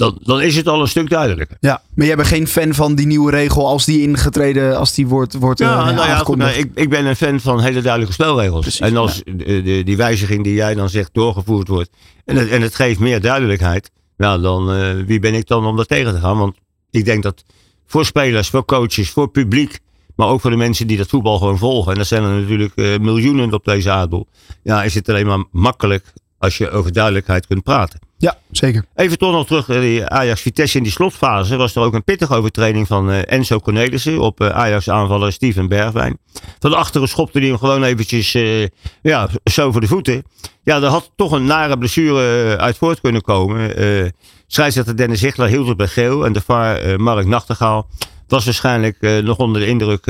dan, 0.01 0.19
dan 0.23 0.43
is 0.43 0.57
het 0.57 0.69
al 0.69 0.81
een 0.81 0.89
stuk 0.89 1.11
duidelijker. 1.11 1.57
Ja, 1.61 1.83
maar 1.95 2.07
jij 2.07 2.17
bent 2.17 2.29
geen 2.29 2.47
fan 2.47 2.75
van 2.75 2.95
die 2.95 3.07
nieuwe 3.07 3.31
regel 3.31 3.67
als 3.67 3.85
die 3.85 4.01
ingetreden, 4.03 4.79
als 4.79 4.95
die 4.95 5.07
wordt, 5.07 5.35
wordt 5.35 5.59
ja, 5.59 5.91
nou 5.91 6.09
ja, 6.09 6.17
goed, 6.17 6.37
nou, 6.37 6.53
ik, 6.53 6.71
ik 6.75 6.89
ben 6.89 7.07
een 7.07 7.17
fan 7.17 7.41
van 7.41 7.61
hele 7.61 7.81
duidelijke 7.81 8.15
spelregels. 8.15 8.61
Precies, 8.61 8.81
en 8.81 8.97
als 8.97 9.23
ja. 9.25 9.33
de, 9.33 9.63
de, 9.63 9.83
die 9.85 9.97
wijziging 9.97 10.45
die 10.45 10.55
jij 10.55 10.75
dan 10.75 10.89
zegt 10.89 11.11
doorgevoerd 11.13 11.69
wordt 11.69 11.91
en 12.25 12.37
het, 12.37 12.49
en 12.49 12.63
het 12.63 12.75
geeft 12.75 12.99
meer 12.99 13.21
duidelijkheid, 13.21 13.91
nou 14.17 14.41
dan 14.41 14.77
uh, 14.77 14.91
wie 15.07 15.19
ben 15.19 15.35
ik 15.35 15.47
dan 15.47 15.67
om 15.67 15.77
daar 15.77 15.85
tegen 15.85 16.15
te 16.15 16.21
gaan? 16.21 16.39
Want 16.39 16.57
ik 16.91 17.05
denk 17.05 17.23
dat 17.23 17.45
voor 17.87 18.05
spelers, 18.05 18.49
voor 18.49 18.65
coaches, 18.65 19.11
voor 19.11 19.29
publiek, 19.31 19.79
maar 20.17 20.29
ook 20.29 20.41
voor 20.41 20.51
de 20.51 20.57
mensen 20.57 20.87
die 20.87 20.97
dat 20.97 21.09
voetbal 21.09 21.39
gewoon 21.39 21.59
volgen. 21.59 21.93
En 21.93 21.99
dat 21.99 22.07
zijn 22.07 22.23
er 22.23 22.41
natuurlijk 22.41 22.73
uh, 22.75 22.99
miljoenen 22.99 23.53
op 23.53 23.65
deze 23.65 23.91
aardbol. 23.91 24.27
Ja, 24.63 24.83
is 24.83 24.95
het 24.95 25.09
alleen 25.09 25.27
maar 25.27 25.45
makkelijk 25.51 26.13
als 26.39 26.59
je 26.59 26.71
over 26.71 26.93
duidelijkheid 26.93 27.47
kunt 27.47 27.63
praten. 27.63 28.09
Ja, 28.21 28.39
zeker. 28.51 28.85
Even 28.95 29.19
toch 29.19 29.33
nog 29.33 29.47
terug 29.47 29.69
naar 29.69 29.81
die 29.81 30.07
Ajax-Vitesse 30.07 30.77
in 30.77 30.83
die 30.83 30.93
slotfase. 30.93 31.57
Was 31.57 31.75
er 31.75 31.83
ook 31.83 31.95
een 31.95 32.05
pittige 32.05 32.35
overtreding 32.35 32.87
van 32.87 33.11
uh, 33.11 33.33
Enzo 33.33 33.59
Cornelissen 33.59 34.21
op 34.21 34.41
uh, 34.41 34.49
Ajax-aanvaller 34.49 35.33
Steven 35.33 35.69
Bergwijn. 35.69 36.19
Van 36.59 36.71
de 36.71 36.77
achteren 36.77 37.09
schopte 37.09 37.39
hij 37.39 37.49
hem 37.49 37.59
gewoon 37.59 37.83
eventjes 37.83 38.35
uh, 38.35 38.67
ja, 39.03 39.29
zo 39.45 39.73
voor 39.73 39.81
de 39.81 39.87
voeten. 39.87 40.23
Ja, 40.63 40.77
er 40.77 40.89
had 40.89 41.11
toch 41.17 41.33
een 41.33 41.45
nare 41.45 41.79
blessure 41.79 42.59
uit 42.59 42.77
voort 42.77 43.01
kunnen 43.01 43.23
komen. 43.23 43.73
scheidsrechter 44.47 44.97
Dennis 44.97 45.21
Zichtler 45.21 45.49
hield 45.49 45.69
het 45.69 45.77
bij 45.77 45.89
geel. 45.89 46.25
En 46.25 46.33
de 46.33 46.41
VAR 46.41 47.01
Mark 47.01 47.27
Nachtegaal 47.27 47.89
was 48.29 48.45
waarschijnlijk 48.45 49.23
nog 49.23 49.37
onder 49.37 49.61
de 49.61 49.67
indruk 49.67 50.07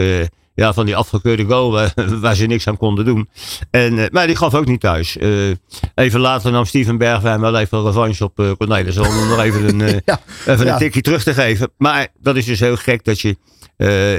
ja, 0.61 0.73
van 0.73 0.87
die 0.87 0.97
afgekeurde 0.97 1.45
goal 1.45 1.71
waar, 1.71 1.93
waar, 2.21 2.35
ze 2.35 2.47
niks 2.47 2.67
aan 2.67 2.77
konden 2.77 3.05
doen. 3.05 3.29
En, 3.71 3.93
uh, 3.93 4.05
maar 4.11 4.27
die 4.27 4.37
gaf 4.37 4.55
ook 4.55 4.67
niet 4.67 4.81
thuis. 4.81 5.17
Uh, 5.17 5.55
even 5.95 6.21
later 6.21 6.53
nam 6.53 6.65
Steven 6.65 6.99
Bergwijn 6.99 7.41
wel 7.41 7.59
even 7.59 7.83
revanche 7.83 8.25
op 8.25 8.41
uh, 8.41 8.51
Cornelis. 8.59 8.99
Om 8.99 9.05
hem 9.05 9.29
nog 9.29 9.41
even 9.41 9.69
een, 9.69 10.03
ja, 10.05 10.21
even 10.47 10.67
ja. 10.67 10.73
een 10.73 10.79
tikje 10.79 11.01
terug 11.01 11.23
te 11.23 11.35
geven. 11.35 11.71
Maar 11.77 12.09
dat 12.21 12.37
is 12.37 12.45
dus 12.45 12.61
heel 12.61 12.77
gek 12.77 13.05
dat 13.05 13.21
je 13.21 13.37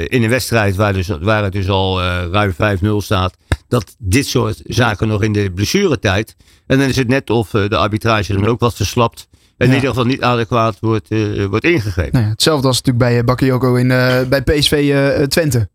in 0.08 0.24
een 0.24 0.30
wedstrijd 0.30 0.76
waar, 0.76 0.94
dus, 0.94 1.08
waar 1.08 1.44
het 1.44 1.54
dus 1.54 1.70
al 1.70 2.02
ruim 2.32 2.54
5-0 2.54 2.56
staat. 2.98 3.38
Dat 3.68 3.96
dit 4.00 4.28
soort 4.28 4.62
zaken 4.66 5.08
nog 5.08 5.24
in 5.24 5.34
de 5.34 5.52
blessuretijd. 5.52 6.36
En 6.68 6.80
dan 6.80 6.88
is 6.88 6.96
het 6.96 7.08
net 7.08 7.30
of 7.30 7.50
de 7.50 7.78
arbitrage 7.78 8.34
dan 8.34 8.48
ook 8.48 8.60
wat 8.60 8.76
verslapt. 8.76 9.28
En 9.58 9.68
in 9.68 9.74
ieder 9.74 9.90
geval 9.90 10.06
niet 10.06 10.22
adequaat 10.22 10.78
wordt, 10.80 11.08
wordt 11.50 11.66
ingegrepen. 11.66 12.22
Nee, 12.22 12.30
hetzelfde 12.30 12.68
als 12.68 12.82
natuurlijk 12.82 13.12
bij 13.12 13.24
Bakayoko 13.24 13.76
in 13.76 13.88
bij 14.30 14.42
PSV 14.42 14.94
Twente. 15.28 15.70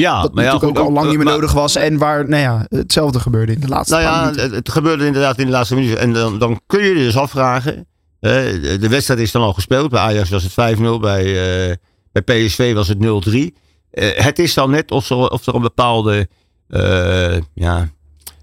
Ja, 0.00 0.22
dat 0.22 0.34
maar 0.34 0.44
ja, 0.44 0.52
natuurlijk 0.52 0.78
ook 0.78 0.86
al 0.86 0.92
lang 0.92 1.08
niet 1.08 1.16
meer 1.16 1.26
nodig 1.26 1.52
was. 1.52 1.76
En 1.76 1.98
waar 1.98 2.28
nou 2.28 2.42
ja, 2.42 2.66
hetzelfde 2.68 3.20
gebeurde 3.20 3.52
in 3.52 3.60
de 3.60 3.68
laatste 3.68 3.94
Nou 3.94 4.06
ja, 4.06 4.42
het, 4.42 4.54
het, 4.54 4.68
gebeurde 4.68 5.06
inderdaad 5.06 5.38
in 5.38 5.46
de 5.46 5.52
laatste 5.52 5.74
minuten. 5.74 5.98
En 5.98 6.12
dan, 6.12 6.38
dan 6.38 6.60
kun 6.66 6.82
je 6.82 6.88
je 6.88 6.94
dus 6.94 7.16
afvragen. 7.16 7.74
Uh, 8.20 8.30
de 8.80 8.88
wedstrijd 8.88 9.20
is 9.20 9.30
dan 9.30 9.42
al 9.42 9.52
gespeeld. 9.52 9.90
Bij 9.90 10.00
Ajax 10.00 10.30
was 10.30 10.42
het 10.42 10.78
5-0. 10.78 11.00
Bij, 11.00 11.24
uh, 11.68 11.74
bij 12.12 12.22
PSV 12.22 12.74
was 12.74 12.88
het 12.88 12.98
0-3. 12.98 13.00
Uh, 13.02 13.48
het 14.14 14.38
is 14.38 14.54
dan 14.54 14.70
net 14.70 14.90
of 14.90 15.10
er, 15.10 15.16
of 15.16 15.46
er 15.46 15.54
een 15.54 15.62
bepaalde... 15.62 16.28
ja, 17.54 17.88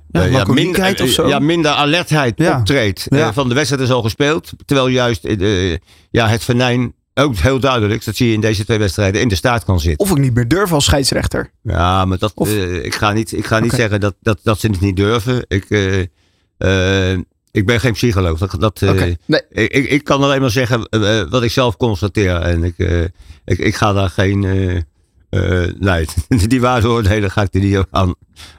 ja, 0.09 0.23
ja, 0.23 0.43
minder, 0.45 1.03
of 1.03 1.09
zo? 1.09 1.27
ja, 1.27 1.39
minder 1.39 1.71
alertheid 1.71 2.33
ja. 2.37 2.57
optreedt. 2.57 3.05
Ja. 3.09 3.33
van 3.33 3.49
de 3.49 3.55
wedstrijd 3.55 3.81
is 3.81 3.91
al 3.91 4.01
gespeeld. 4.01 4.51
Terwijl 4.65 4.87
juist 4.87 5.27
ja, 6.11 6.27
het 6.27 6.43
venijn 6.43 6.93
ook 7.17 7.35
heel 7.35 7.59
duidelijk, 7.59 8.05
dat 8.05 8.15
zie 8.15 8.27
je 8.27 8.33
in 8.33 8.41
deze 8.41 8.65
twee 8.65 8.77
wedstrijden, 8.77 9.21
in 9.21 9.27
de 9.27 9.35
staat 9.35 9.65
kan 9.65 9.79
zitten. 9.79 10.05
Of 10.05 10.11
ik 10.11 10.17
niet 10.17 10.33
meer 10.33 10.47
durf 10.47 10.71
als 10.71 10.85
scheidsrechter. 10.85 11.51
Ja, 11.63 12.05
maar 12.05 12.17
dat, 12.17 12.31
of... 12.35 12.49
uh, 12.49 12.85
ik 12.85 12.95
ga 12.95 13.11
niet, 13.11 13.31
ik 13.31 13.45
ga 13.45 13.55
niet 13.55 13.65
okay. 13.65 13.79
zeggen 13.79 13.99
dat, 13.99 14.15
dat, 14.21 14.39
dat 14.43 14.59
ze 14.59 14.67
het 14.67 14.79
niet 14.79 14.95
durven. 14.95 15.45
Ik, 15.47 15.65
uh, 15.69 16.03
uh, 16.57 17.17
ik 17.51 17.65
ben 17.65 17.79
geen 17.79 17.93
psycholoog. 17.93 18.39
Dat, 18.39 18.55
dat, 18.59 18.81
okay. 18.83 19.17
nee. 19.25 19.41
ik, 19.49 19.71
ik, 19.71 19.89
ik 19.89 20.03
kan 20.03 20.23
alleen 20.23 20.41
maar 20.41 20.51
zeggen 20.51 20.89
wat 21.29 21.43
ik 21.43 21.51
zelf 21.51 21.77
constateer. 21.77 22.35
En 22.35 22.63
ik, 22.63 22.77
ik, 23.45 23.57
ik 23.57 23.75
ga 23.75 23.93
daar 23.93 24.09
geen 24.09 24.45
Eh, 25.29 25.65
nee, 25.79 26.05
die 26.47 26.61
waardeoordelen 26.61 27.31
ga 27.31 27.41
ik 27.41 27.53
er 27.53 27.59
niet 27.59 27.85
aan, 27.91 28.15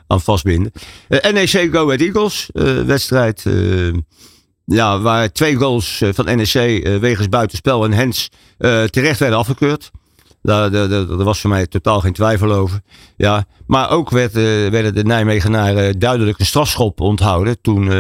aan 0.07 0.21
vastbinden. 0.21 0.73
Eh, 1.09 1.33
NEC 1.33 1.69
Go 1.73 1.85
Ahead 1.85 2.01
Eagles, 2.01 2.51
eh, 2.53 2.83
wedstrijd 2.83 3.47
eh, 3.47 3.93
ja, 4.69 5.01
waar 5.01 5.33
twee 5.33 5.55
goals 5.55 6.01
eh, 6.01 6.09
van 6.13 6.25
NEC 6.25 6.55
eh, 6.55 6.97
wegens 6.97 7.29
buitenspel 7.29 7.85
en 7.85 7.93
Hens 7.93 8.29
eh, 8.59 8.85
terecht 8.85 9.19
werden 9.19 9.39
afgekeurd. 9.39 9.91
Daar, 10.43 10.71
daar, 10.71 11.07
was 11.07 11.41
voor 11.41 11.51
mij 11.51 11.67
totaal 11.67 12.01
geen 12.01 12.13
twijfel 12.13 12.53
over. 12.53 12.81
Ja, 13.17 13.47
maar 13.67 13.91
ook 13.91 14.11
werd, 14.11 14.33
werden 14.71 14.95
de 14.95 15.05
Nijmegenaren 15.05 15.99
duidelijk 15.99 16.39
een 16.39 16.47
strafschop 16.47 17.01
onthouden. 17.01 17.61
Toen 17.61 17.91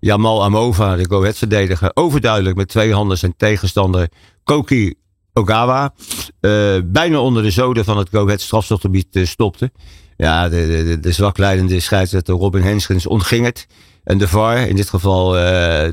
Jamal 0.00 0.44
Amova, 0.44 0.96
de 0.96 1.06
Go 1.08 1.32
verdediger, 1.32 1.90
overduidelijk 1.94 2.56
met 2.56 2.68
twee 2.68 2.94
handen 2.94 3.18
zijn 3.18 3.34
tegenstander 3.36 4.08
Koki 4.44 4.94
Ogawa 5.32 5.94
bijna 6.84 7.18
onder 7.20 7.42
de 7.42 7.50
zoden 7.50 7.84
van 7.84 7.98
het 7.98 8.08
Go 8.08 8.36
strafschopgebied 8.36 9.20
stopte. 9.22 9.70
Ja, 10.16 10.48
de, 10.48 10.66
de, 10.66 11.00
de 11.00 11.12
zwakleidende 11.12 11.80
scheidsrechter 11.80 12.34
Robin 12.34 12.62
Henskens 12.62 13.06
ontging 13.06 13.44
het. 13.44 13.66
En 14.08 14.18
de 14.18 14.28
VAR, 14.28 14.58
in 14.68 14.76
dit 14.76 14.88
geval 14.88 15.38
uh, 15.38 15.88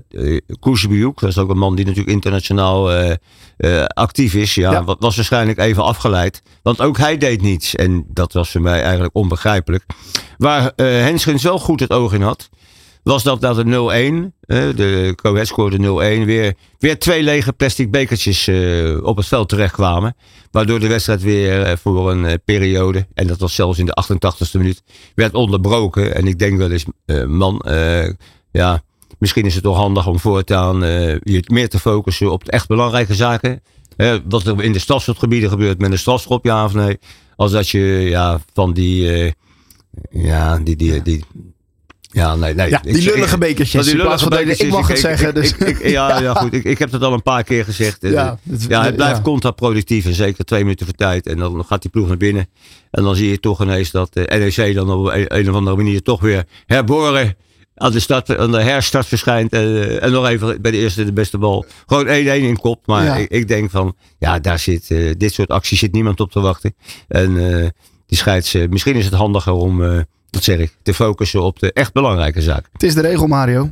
dat 1.20 1.30
is 1.30 1.38
ook 1.38 1.50
een 1.50 1.58
man 1.58 1.76
die 1.76 1.86
natuurlijk 1.86 2.14
internationaal 2.14 2.92
eh, 2.92 3.84
actief 3.86 4.34
is. 4.34 4.56
Ja, 4.56 4.72
Ja. 4.72 4.84
wa- 4.84 4.96
was 5.00 5.16
waarschijnlijk 5.16 5.60
even 5.60 5.84
afgeleid. 5.84 6.42
Want 6.64 6.82
ook 6.82 6.98
hij 6.98 7.18
deed 7.18 7.42
niets. 7.42 7.76
En 7.76 8.06
dat 8.08 8.34
was 8.34 8.52
voor 8.52 8.62
mij 8.62 8.82
eigenlijk 8.82 9.16
onbegrijpelijk. 9.16 9.86
Waar 10.38 10.72
eh 10.76 10.86
Henskens 10.86 11.44
wel 11.44 11.60
goed 11.60 11.80
het 11.80 11.92
oog 11.92 12.14
in 12.14 12.22
had, 12.22 12.50
was 13.06 13.24
dat 13.24 13.42
dat 13.42 13.56
de 13.56 13.64
0-1, 13.64 14.34
eh, 14.42 14.76
de 14.76 15.14
Coët 15.16 15.48
scoorde 15.48 15.78
0-1, 15.78 16.26
weer, 16.26 16.54
weer 16.80 17.00
twee 17.00 17.24
lege 17.24 17.54
plastic 17.54 17.92
bekertjes 17.92 18.48
eh, 18.48 19.04
op 19.04 19.18
het 19.18 19.28
veld 19.28 19.50
terechtkwamen. 19.50 20.16
Waardoor 20.52 20.80
de 20.80 20.88
wedstrijd 20.88 21.22
weer 21.22 21.62
eh, 21.62 21.78
voor 21.78 22.12
een 22.12 22.26
eh, 22.26 22.34
periode, 22.46 23.08
en 23.14 23.28
dat 23.28 23.40
was 23.40 23.56
zelfs 23.56 23.80
in 23.80 23.86
de 23.86 24.04
88ste 24.04 24.58
minuut, 24.58 24.84
werd 25.16 25.34
onderbroken. 25.34 26.16
En 26.16 26.28
ik 26.28 26.40
denk 26.40 26.58
wel 26.58 26.72
eens, 26.72 26.86
man, 27.28 27.66
ja, 28.52 28.84
misschien 29.20 29.46
is 29.46 29.54
het 29.54 29.64
toch 29.64 29.78
handig 29.78 30.08
om 30.08 30.20
voortaan 30.20 30.80
je 31.24 31.44
meer 31.52 31.70
te 31.70 31.80
focussen 31.80 32.32
op 32.32 32.46
de 32.46 32.52
echt 32.52 32.68
belangrijke 32.68 33.16
zaken. 33.16 33.62
Wat 34.28 34.46
er 34.46 34.64
in 34.64 34.72
de 34.72 34.80
strafschopgebieden 34.80 35.50
gebeurt 35.50 35.80
met 35.80 35.92
een 35.92 35.98
strafschop, 35.98 36.46
ja 36.46 36.66
of 36.66 36.74
nee. 36.74 37.00
Als 37.36 37.52
dat 37.52 37.70
je 37.70 37.80
ja, 38.10 38.40
van 38.54 38.74
die, 38.74 39.34
ja, 40.10 40.58
die, 40.58 40.76
die, 40.76 41.02
die, 41.02 41.24
ja, 42.16 42.36
nee, 42.36 42.54
nee. 42.54 42.70
Ja, 42.70 42.80
die 42.84 42.98
Ik- 42.98 43.14
lullige 43.14 43.38
bekertjes. 43.38 43.86
die 43.86 43.96
lullige 43.96 44.46
je- 44.46 44.56
ik 44.56 44.70
mag 44.70 44.88
het 44.88 44.88
bekertjes, 44.88 45.00
zeggen. 45.00 45.34
Dus. 45.34 45.52
ik- 45.58 45.88
ja, 45.98 46.20
ja, 46.20 46.34
goed. 46.34 46.54
Ik, 46.54 46.64
ik 46.64 46.80
heb 46.80 46.92
het 46.92 47.02
al 47.02 47.14
een 47.14 47.22
paar 47.22 47.44
keer 47.44 47.64
gezegd. 47.66 47.98
Ja, 48.02 48.10
Ja, 48.10 48.40
het- 48.50 48.66
ja, 48.70 48.84
het 48.84 48.96
blijft 48.96 49.22
contraproductief. 49.22 50.06
En 50.06 50.14
zeker 50.14 50.46
twee 50.46 50.62
minuten 50.62 50.86
voor 50.86 50.96
tijd. 50.96 51.28
En 51.28 51.38
dan 51.38 51.66
gaat 51.66 51.82
die 51.82 51.92
ploeg 51.92 52.08
naar 52.08 52.18
binnen. 52.18 52.48
En 52.92 53.04
dan 53.04 53.16
zie 53.16 53.30
je 53.30 53.40
toch 53.40 53.62
ineens 53.62 53.92
dat 53.92 54.14
de 54.14 54.52
NEC 54.56 54.76
dan 54.76 54.90
op 54.92 55.06
een, 55.06 55.38
een 55.38 55.50
of 55.50 55.56
andere 55.56 55.76
manier 55.76 56.02
toch 56.02 56.22
weer 56.22 56.44
herboren 56.66 57.36
aan 57.76 57.92
de, 57.92 58.00
start, 58.00 58.38
aan 58.38 58.52
de 58.52 58.62
herstart 58.62 59.06
verschijnt. 59.06 59.52
En, 59.54 59.62
eh, 59.62 60.04
en 60.04 60.12
nog 60.12 60.28
even 60.28 60.62
bij 60.62 60.72
de 60.72 60.78
eerste 60.78 61.06
de 61.06 61.14
beste 61.14 61.38
bal. 61.38 61.66
Gewoon 61.86 62.08
1-1 62.08 62.44
in 62.48 62.58
kop. 62.60 62.88
Maar 62.88 63.04
Ja. 63.04 63.16
ik, 63.16 63.30
ik 63.30 63.48
denk 63.48 63.70
van, 63.72 63.96
ja, 64.20 64.40
daar 64.40 64.60
zit, 64.60 64.92
eh, 64.92 65.12
dit 65.18 65.34
soort 65.34 65.50
acties 65.50 65.80
zit 65.80 65.92
niemand 65.92 66.20
op 66.20 66.32
te 66.32 66.40
wachten. 66.40 66.76
En 67.08 67.38
eh, 67.62 67.68
die 68.08 68.18
scheids, 68.18 68.54
eh, 68.54 68.68
misschien 68.70 68.96
is 68.96 69.06
het 69.06 69.14
handiger 69.14 69.54
om, 69.54 70.06
dat 70.36 70.44
zeg 70.44 70.60
ik, 70.60 70.76
te 70.82 70.94
focussen 70.94 71.42
op 71.44 71.60
de 71.60 71.74
echt 71.74 71.94
belangrijke 71.94 72.42
zaken. 72.42 72.70
Het 72.74 72.84
is 72.84 72.94
de 72.94 73.02
regel, 73.02 73.28
Mario. 73.28 73.70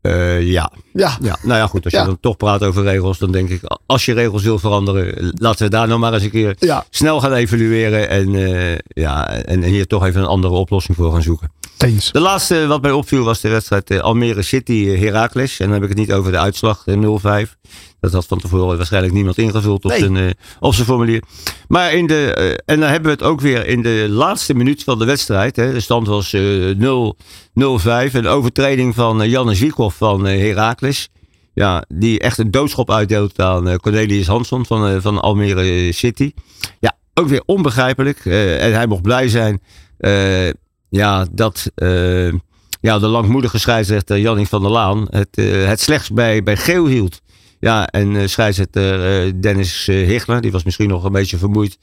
Eh, 0.00 0.42
ja. 0.42 0.70
Ja, 0.92 1.16
Ja, 1.22 1.36
nou 1.42 1.58
ja, 1.58 1.66
goed. 1.66 1.84
Als 1.84 1.92
Ja. 1.92 2.00
je 2.00 2.06
dan 2.06 2.20
toch 2.20 2.36
praat 2.36 2.62
over 2.64 2.82
regels, 2.82 3.18
dan 3.18 3.32
denk 3.32 3.48
ik, 3.48 3.60
als 3.86 4.04
je 4.04 4.12
regels 4.12 4.42
wil 4.42 4.58
veranderen, 4.58 5.32
laten 5.34 5.64
we 5.64 5.70
daar 5.70 5.88
nou 5.88 6.00
maar 6.00 6.12
eens 6.14 6.22
een 6.22 6.30
keer 6.30 6.56
ja, 6.58 6.84
snel 6.90 7.20
gaan 7.20 7.32
evalueren 7.32 8.08
en, 8.08 8.34
eh, 8.34 8.78
ja, 8.88 9.28
en, 9.30 9.44
en 9.62 9.70
hier 9.70 9.86
toch 9.86 10.04
even 10.04 10.20
een 10.20 10.26
andere 10.26 10.54
oplossing 10.54 10.96
voor 10.96 11.12
gaan 11.12 11.22
zoeken. 11.22 11.50
Eens. 11.82 12.12
De 12.12 12.20
laatste 12.20 12.66
wat 12.66 12.82
mij 12.82 12.90
opviel 12.92 13.24
was 13.24 13.40
de 13.40 13.48
wedstrijd 13.48 13.90
eh, 13.90 13.98
Almere 13.98 14.42
City 14.42 14.86
eh, 14.88 15.00
Heracles. 15.00 15.58
En 15.60 15.64
dan 15.64 15.74
heb 15.74 15.82
ik 15.82 15.88
het 15.88 15.98
niet 15.98 16.12
over 16.12 16.32
de 16.32 16.38
uitslag 16.38 16.82
eh, 16.86 17.44
0-5. 17.46 17.54
Dat 18.00 18.12
had 18.12 18.26
van 18.26 18.38
tevoren 18.38 18.76
waarschijnlijk 18.76 19.14
niemand 19.14 19.38
ingevuld 19.38 19.84
op, 19.84 19.90
Nee. 19.90 19.98
zijn, 19.98 20.16
eh, 20.16 20.30
op 20.60 20.74
zijn 20.74 20.86
formulier. 20.86 21.22
Maar 21.68 21.92
in 21.92 22.06
de, 22.06 22.34
eh, 22.34 22.74
en 22.74 22.80
dan 22.80 22.88
hebben 22.90 23.02
we 23.02 23.16
het 23.16 23.22
ook 23.22 23.40
weer 23.40 23.66
in 23.66 23.82
de 23.82 24.06
laatste 24.08 24.54
minuut 24.54 24.84
van 24.84 24.98
de 24.98 25.04
wedstrijd. 25.04 25.56
Hè, 25.56 25.72
de 25.72 25.80
stand 25.80 26.06
was 26.06 26.32
eh 26.32 26.42
0 26.76 27.16
0-5. 27.54 28.14
Een 28.14 28.26
overtreding 28.26 28.94
van 28.94 29.22
uh, 29.22 29.30
Janne 29.30 29.54
Zwiekhoff 29.54 29.96
van 29.96 30.26
eh, 30.26 30.40
Heracles. 30.40 31.08
Ja, 31.54 31.84
die 31.88 32.18
echt 32.20 32.38
een 32.38 32.50
doodschop 32.50 32.90
uitdeelt 32.90 33.40
aan 33.40 33.68
eh, 33.68 33.74
Cornelius 33.76 34.26
Hansson 34.26 34.66
van, 34.66 34.86
eh, 34.88 34.96
van 35.00 35.20
Almere 35.20 35.92
City. 35.92 36.32
Ja, 36.80 36.96
ook 37.14 37.28
weer 37.28 37.42
onbegrijpelijk. 37.46 38.24
Eh, 38.24 38.64
en 38.64 38.72
hij 38.74 38.86
mocht 38.86 39.02
blij 39.02 39.28
zijn 39.28 39.62
eh, 39.98 40.48
ja, 40.90 41.26
dat 41.32 41.70
eh, 41.74 42.32
ja, 42.80 42.98
de 42.98 43.06
langmoedige 43.06 43.58
scheidsrechter 43.58 44.18
Janning 44.18 44.48
van 44.48 44.62
der 44.62 44.70
Laan 44.70 45.06
het, 45.10 45.28
eh, 45.36 45.66
het 45.66 45.80
slechts 45.80 46.10
bij, 46.10 46.42
bij 46.42 46.56
geel 46.56 46.86
hield. 46.86 47.20
Ja, 47.60 47.86
en 47.86 48.16
eh, 48.16 48.26
scheidsrechter 48.26 49.40
Dennis 49.40 49.86
Hichler, 49.86 50.40
die 50.40 50.52
was 50.52 50.64
misschien 50.64 50.88
nog 50.88 51.04
een 51.04 51.12
beetje 51.12 51.38
vermoeid 51.38 51.78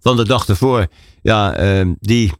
van 0.00 0.16
de 0.16 0.24
dag 0.24 0.48
ervoor. 0.48 0.86
Ja, 1.22 1.54
die, 2.00 2.32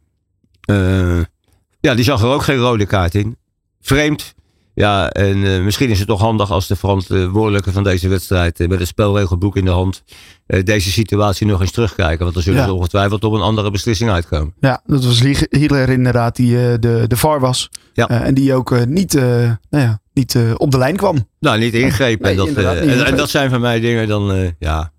ja, 1.79 1.95
die 1.95 2.03
zag 2.03 2.21
er 2.21 2.27
ook 2.27 2.43
geen 2.43 2.57
rode 2.57 2.85
kaart 2.85 3.15
in. 3.15 3.37
Vreemd. 3.81 4.33
Ja, 4.75 5.09
en 5.09 5.45
eh, 5.45 5.63
misschien 5.63 5.89
is 5.89 5.99
het 5.99 6.07
toch 6.07 6.19
handig 6.19 6.51
als 6.51 6.67
de 6.67 6.75
verantwoordelijke 6.75 7.71
van 7.71 7.83
deze 7.83 8.07
wedstrijd 8.07 8.59
eh, 8.59 8.67
met 8.67 8.79
het 8.79 8.87
spelregelboek 8.87 9.57
in 9.57 9.65
de 9.65 9.71
hand 9.71 10.03
eh, 10.45 10.63
deze 10.63 10.91
situatie 10.91 11.47
nog 11.47 11.61
eens 11.61 11.71
terugkijken. 11.71 12.19
Want 12.19 12.33
dan 12.33 12.43
zullen 12.43 12.59
Ja. 12.59 12.65
ze 12.65 12.73
ongetwijfeld 12.73 13.23
op 13.23 13.33
een 13.33 13.41
andere 13.41 13.71
beslissing 13.71 14.09
uitkomen. 14.09 14.53
Ja, 14.59 14.81
dat 14.85 15.05
was 15.05 15.19
Hitler 15.49 15.89
inderdaad 15.89 16.35
die 16.35 16.79
de, 16.79 17.05
de 17.07 17.17
VAR 17.17 17.39
was. 17.39 17.69
Ja. 17.93 18.09
En 18.09 18.33
die 18.33 18.53
ook 18.53 18.85
niet, 18.85 19.13
nou 19.13 19.57
ja, 19.69 19.99
niet 20.13 20.37
op 20.57 20.71
de 20.71 20.77
lijn 20.77 20.95
kwam. 20.95 21.27
Nou, 21.39 21.59
niet 21.59 21.73
ingrepen. 21.73 22.35
Nee, 22.35 22.47
en, 22.55 22.63
dat, 22.97 23.07
en, 23.07 23.15
dat 23.17 23.29
zijn 23.29 23.49
van 23.49 23.61
mij 23.61 23.79
dingen 23.79 24.07
dan, 24.07 24.53
ja. 24.59 24.91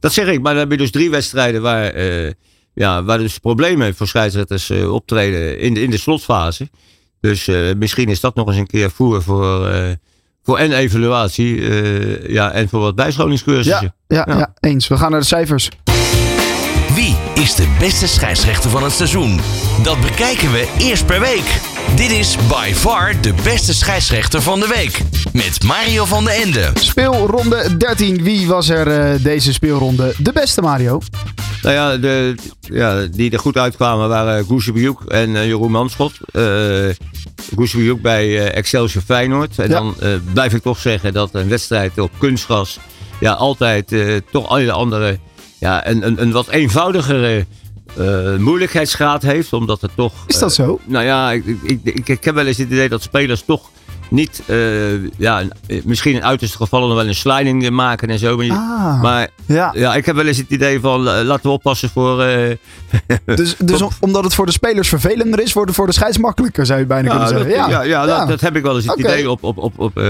Dat 0.00 0.12
zeg 0.12 0.26
ik, 0.26 0.42
maar 0.42 0.52
dan 0.52 0.62
heb 0.62 0.70
je 0.70 0.76
dus 0.76 0.90
drie 0.90 1.10
wedstrijden 1.10 1.62
waar, 1.62 1.98
ja, 2.74 3.04
waar 3.04 3.18
dus 3.18 3.38
problemen 3.38 3.94
voor 3.94 4.06
scheidsrechters 4.06 4.70
optreden 4.70 5.58
in 5.58 5.74
de, 5.74 5.82
in 5.82 5.90
de 5.90 5.98
slotfase. 5.98 6.68
Dus 7.20 7.48
eh, 7.48 7.56
misschien 7.76 8.08
is 8.08 8.20
dat 8.20 8.34
nog 8.34 8.48
eens 8.48 8.56
een 8.56 8.66
keer 8.66 8.90
voer 8.90 9.22
voor, 9.22 9.68
eh, 9.68 9.82
voor 10.44 10.58
en 10.58 10.72
evaluatie 10.72 11.68
eh, 11.68 12.28
ja, 12.32 12.50
en 12.52 12.68
voor 12.68 12.80
wat 12.80 12.94
bijscholingscursussen. 12.94 13.94
Ja, 14.06 14.24
ja, 14.26 14.38
Ja. 14.38 14.54
eens. 14.60 14.88
We 14.88 14.96
gaan 14.96 15.10
naar 15.10 15.20
de 15.20 15.26
cijfers. 15.26 15.68
Wie 16.94 17.16
is 17.34 17.54
de 17.54 17.76
beste 17.78 18.06
scheidsrechter 18.08 18.70
van 18.70 18.82
het 18.82 18.92
seizoen? 18.92 19.40
Dat 19.82 20.00
bekijken 20.00 20.52
we 20.52 20.68
eerst 20.78 21.06
per 21.06 21.20
week. 21.20 21.60
Dit 21.96 22.10
is 22.10 22.36
by 22.48 22.72
far 22.74 23.20
de 23.20 23.34
beste 23.44 23.74
scheidsrechter 23.74 24.42
van 24.42 24.60
de 24.60 24.66
week. 24.74 25.00
Met 25.32 25.62
Mario 25.64 26.04
van 26.04 26.24
den 26.24 26.34
Ende. 26.34 26.70
Speelronde 26.74 27.76
13. 27.76 28.22
Wie 28.22 28.46
was 28.46 28.68
er 28.68 28.86
eh, 28.86 29.22
deze 29.22 29.52
speelronde 29.52 30.14
de 30.18 30.32
beste, 30.32 30.60
Mario? 30.60 31.00
Nou 31.62 31.74
ja, 31.74 31.96
de, 31.96 32.34
ja, 32.60 33.06
die 33.06 33.30
er 33.30 33.38
goed 33.38 33.56
uitkwamen 33.56 34.08
waren 34.08 34.44
Goesjebiuk 34.44 35.00
en 35.00 35.36
eh, 35.36 35.46
Jeroen 35.46 35.70
Manschot. 35.70 36.12
Uh, 36.32 37.94
bij 38.02 38.38
eh, 38.38 38.56
Excelsior 38.56 39.02
Feyenoord. 39.02 39.58
En 39.58 39.68
Ja. 39.68 39.74
dan 39.74 39.94
blijf 40.32 40.54
ik 40.54 40.62
toch 40.62 40.78
zeggen 40.78 41.12
dat 41.12 41.30
een 41.32 41.48
wedstrijd 41.48 41.98
op 41.98 42.10
kunstgras 42.18 42.78
ja, 43.20 43.32
altijd 43.32 43.94
toch 44.30 44.48
alle 44.48 44.72
andere 44.72 45.18
ja, 45.58 45.88
een, 45.88 46.06
een, 46.06 46.22
een 46.22 46.32
wat 46.32 46.48
eenvoudigere 46.48 47.46
moeilijkheidsgraad 48.38 49.22
heeft. 49.22 49.52
Omdat 49.52 49.80
het 49.80 49.90
toch... 49.94 50.12
Is 50.26 50.38
dat 50.38 50.54
zo? 50.54 50.80
nou 50.84 51.04
ja, 51.04 51.32
ik, 51.32 51.44
ik, 51.62 51.80
ik, 51.82 52.08
ik 52.08 52.24
heb 52.24 52.34
wel 52.34 52.46
eens 52.46 52.56
het 52.56 52.70
idee 52.70 52.88
dat 52.88 53.02
spelers 53.02 53.42
toch 53.46 53.70
niet, 54.10 54.42
eh, 54.46 55.02
ja, 55.16 55.42
misschien 55.84 56.14
in 56.14 56.24
uiterste 56.24 56.56
gevallen 56.56 56.88
nog 56.88 56.96
wel 56.96 57.06
een 57.06 57.14
sliding 57.14 57.70
maken 57.70 58.08
en 58.10 58.18
zo. 58.18 58.36
Maar, 58.36 58.50
Ah, 58.50 59.02
maar 59.02 59.28
ja. 59.46 59.70
ja, 59.74 59.94
ik 59.94 60.06
heb 60.06 60.16
wel 60.16 60.26
eens 60.26 60.36
het 60.36 60.50
idee 60.50 60.80
van 60.80 61.08
eh, 61.08 61.24
laten 61.24 61.42
we 61.42 61.48
oppassen 61.48 61.88
voor. 61.90 62.22
eh, 62.22 62.56
Dus, 63.36 63.56
dus 63.56 63.82
om- 63.82 63.90
omdat 64.00 64.24
het 64.24 64.34
voor 64.34 64.46
de 64.46 64.52
spelers 64.52 64.88
vervelender 64.88 65.40
is, 65.40 65.52
wordt 65.52 65.68
het 65.68 65.78
voor 65.78 65.86
de 65.86 65.92
scheids 65.92 66.18
makkelijker, 66.18 66.66
zou 66.66 66.78
je 66.78 66.86
bijna 66.86 67.12
ja, 67.12 67.16
kunnen 67.18 67.34
dat, 67.34 67.42
zeggen. 67.52 67.70
ja, 67.70 67.82
ja, 67.82 68.06
Dat, 68.06 68.28
dat 68.28 68.40
heb 68.40 68.56
ik 68.56 68.62
wel 68.62 68.76
eens 68.76 68.86
het 68.86 68.98
idee 68.98 69.30
op, 69.30 69.42
op, 69.44 69.58
op, 69.58 69.78
op, 69.78 70.00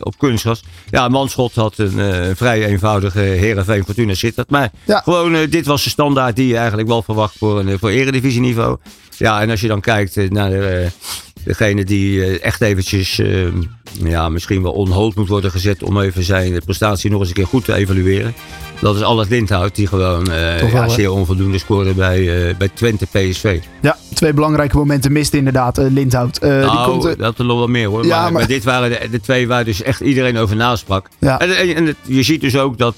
op 0.00 0.18
kunstgras. 0.18 0.64
Ja, 0.90 1.08
Manschot 1.08 1.54
had 1.54 1.78
een 1.78 2.36
vrij 2.36 2.64
eenvoudige 2.66 3.18
Herenveen 3.20 3.84
Fortuna 3.84 4.14
Sittard. 4.14 4.50
Maar 4.50 4.70
Ja. 4.84 5.00
gewoon, 5.04 5.46
dit 5.50 5.66
was 5.66 5.84
de 5.84 5.90
standaard 5.90 6.36
die 6.36 6.46
je 6.48 6.56
eigenlijk 6.56 6.88
wel 6.88 7.02
verwacht 7.02 7.34
voor 7.38 7.58
een 7.60 7.78
voor 7.78 7.88
eredivisieniveau. 7.90 8.76
Ja, 9.18 9.40
en 9.40 9.50
als 9.50 9.60
je 9.60 9.68
dan 9.68 9.80
kijkt 9.80 10.30
naar 10.30 10.52
eh, 10.52 10.86
degene 11.46 11.84
die 11.84 12.24
eh, 12.24 12.44
echt 12.44 12.60
eventjes, 12.60 13.18
eh, 13.18 13.46
ja, 13.92 14.28
misschien 14.28 14.62
wel 14.62 14.72
onhold 14.72 15.14
moet 15.14 15.28
worden 15.28 15.50
gezet 15.50 15.82
om 15.82 16.00
even 16.00 16.22
zijn 16.22 16.60
prestatie 16.64 17.10
nog 17.10 17.20
eens 17.20 17.28
een 17.28 17.34
keer 17.34 17.46
goed 17.46 17.64
te 17.64 17.74
evalueren. 17.74 18.34
Dat 18.80 18.96
is 18.96 19.02
Allard 19.02 19.28
Lindhout, 19.30 19.74
die 19.74 19.86
gewoon 19.86 20.24
Toch 20.24 20.32
wel, 20.32 20.68
ja, 20.70 20.82
hè? 20.82 20.88
zeer 20.88 21.10
onvoldoende 21.10 21.58
scoorde 21.58 21.92
bij, 21.94 22.54
bij 22.58 22.68
Twente 22.74 23.06
PSV. 23.06 23.60
Ja, 23.82 23.96
twee 24.14 24.32
belangrijke 24.32 24.76
momenten 24.76 25.12
miste 25.12 25.36
inderdaad 25.36 25.78
uh, 25.78 25.86
Lindhout. 25.90 26.38
Eh, 26.38 26.50
die 26.50 26.58
nou, 26.70 26.90
komt, 27.00 27.18
dat 27.18 27.38
er 27.38 27.44
nog 27.44 27.58
wel 27.58 27.66
meer 27.68 27.88
hoor. 27.88 28.04
Ja, 28.04 28.08
maar, 28.08 28.22
maar- 28.22 28.32
maar 28.32 28.46
dit 28.46 28.64
waren 28.64 28.90
de, 28.90 29.08
de 29.10 29.20
twee 29.20 29.48
waar 29.48 29.64
dus 29.64 29.82
echt 29.82 30.00
iedereen 30.00 30.36
over 30.38 30.56
nasprak. 30.56 31.08
Ja. 31.18 31.38
En, 31.40 31.56
en, 31.56 31.74
en 31.74 31.86
het- 31.86 31.96
je 32.06 32.22
ziet 32.22 32.40
dus 32.40 32.56
ook 32.56 32.78
dat, 32.78 32.94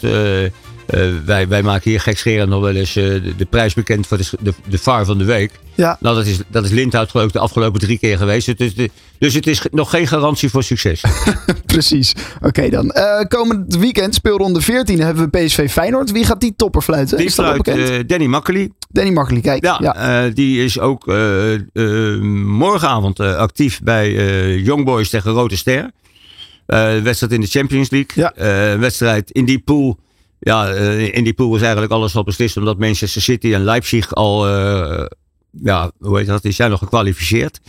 wij, 1.24 1.48
wij 1.48 1.62
maken 1.62 1.90
hier 1.90 2.00
gekscherend 2.00 2.48
nog 2.50 2.60
wel 2.62 2.74
eens 2.74 2.92
de, 2.92 3.32
de, 3.36 3.44
prijs 3.44 3.74
bekend 3.74 4.06
voor 4.06 4.16
de, 4.16 4.24
de, 4.40 4.52
de 4.68 4.78
VAR 4.78 5.04
van 5.04 5.18
de 5.18 5.24
week. 5.24 5.50
Ja. 5.78 5.96
Nou, 6.00 6.16
dat 6.16 6.26
is, 6.26 6.38
dat 6.48 6.64
is 6.64 6.70
Lindhout 6.70 7.10
geloof 7.10 7.26
ik 7.26 7.32
de 7.32 7.38
afgelopen 7.38 7.80
drie 7.80 7.98
keer 7.98 8.18
geweest. 8.18 8.58
Dus, 8.58 8.74
dus 9.18 9.34
het 9.34 9.46
is 9.46 9.62
nog 9.70 9.90
geen 9.90 10.06
garantie 10.06 10.50
voor 10.50 10.62
succes. 10.62 11.02
Precies. 11.66 12.14
Oké 12.42 12.68
dan. 12.68 12.94
Uh, 12.96 13.20
komend 13.20 13.76
weekend, 13.76 14.14
speelronde 14.14 14.60
14, 14.60 15.00
hebben 15.00 15.30
we 15.30 15.44
PSV 15.44 15.70
Feyenoord. 15.70 16.12
Wie 16.12 16.24
gaat 16.24 16.40
die 16.40 16.54
topper 16.56 16.82
fluiten? 16.82 17.16
Die 17.16 17.30
fluit 17.30 17.68
uh, 17.68 17.98
Danny 18.06 18.26
Makkely. 18.26 18.70
Danny 18.88 19.12
Makkely, 19.12 19.40
kijk. 19.40 19.64
Ja, 19.64 19.78
ja. 19.82 20.24
Uh, 20.26 20.34
die 20.34 20.64
is 20.64 20.78
ook 20.78 21.06
morgenavond 22.44 23.20
actief 23.20 23.80
bij 23.82 24.12
Young 24.56 24.84
Boys 24.84 25.08
tegen 25.08 25.32
Rode 25.32 25.56
Ster. 25.56 25.90
wedstrijd 27.02 27.32
in 27.32 27.40
de 27.40 27.46
Champions 27.46 27.90
League. 27.90 28.30
Ja. 28.34 28.78
wedstrijd 28.78 29.30
in 29.30 29.44
die 29.44 29.58
pool. 29.58 29.98
Ja, 30.40 30.68
in 31.12 31.24
die 31.24 31.34
pool 31.34 31.56
is 31.56 31.62
eigenlijk 31.62 31.92
alles 31.92 32.16
al 32.16 32.24
beslist. 32.24 32.56
Omdat 32.56 32.78
Manchester 32.78 33.22
City 33.22 33.54
en 33.54 33.64
Leipzig 33.64 34.14
al 34.14 34.46
ja, 35.62 35.90
hoe 35.98 36.18
heet 36.18 36.26
dat, 36.26 36.42
die 36.42 36.52
zijn 36.52 36.70
nog 36.70 36.78
gekwalificeerd. 36.78 37.60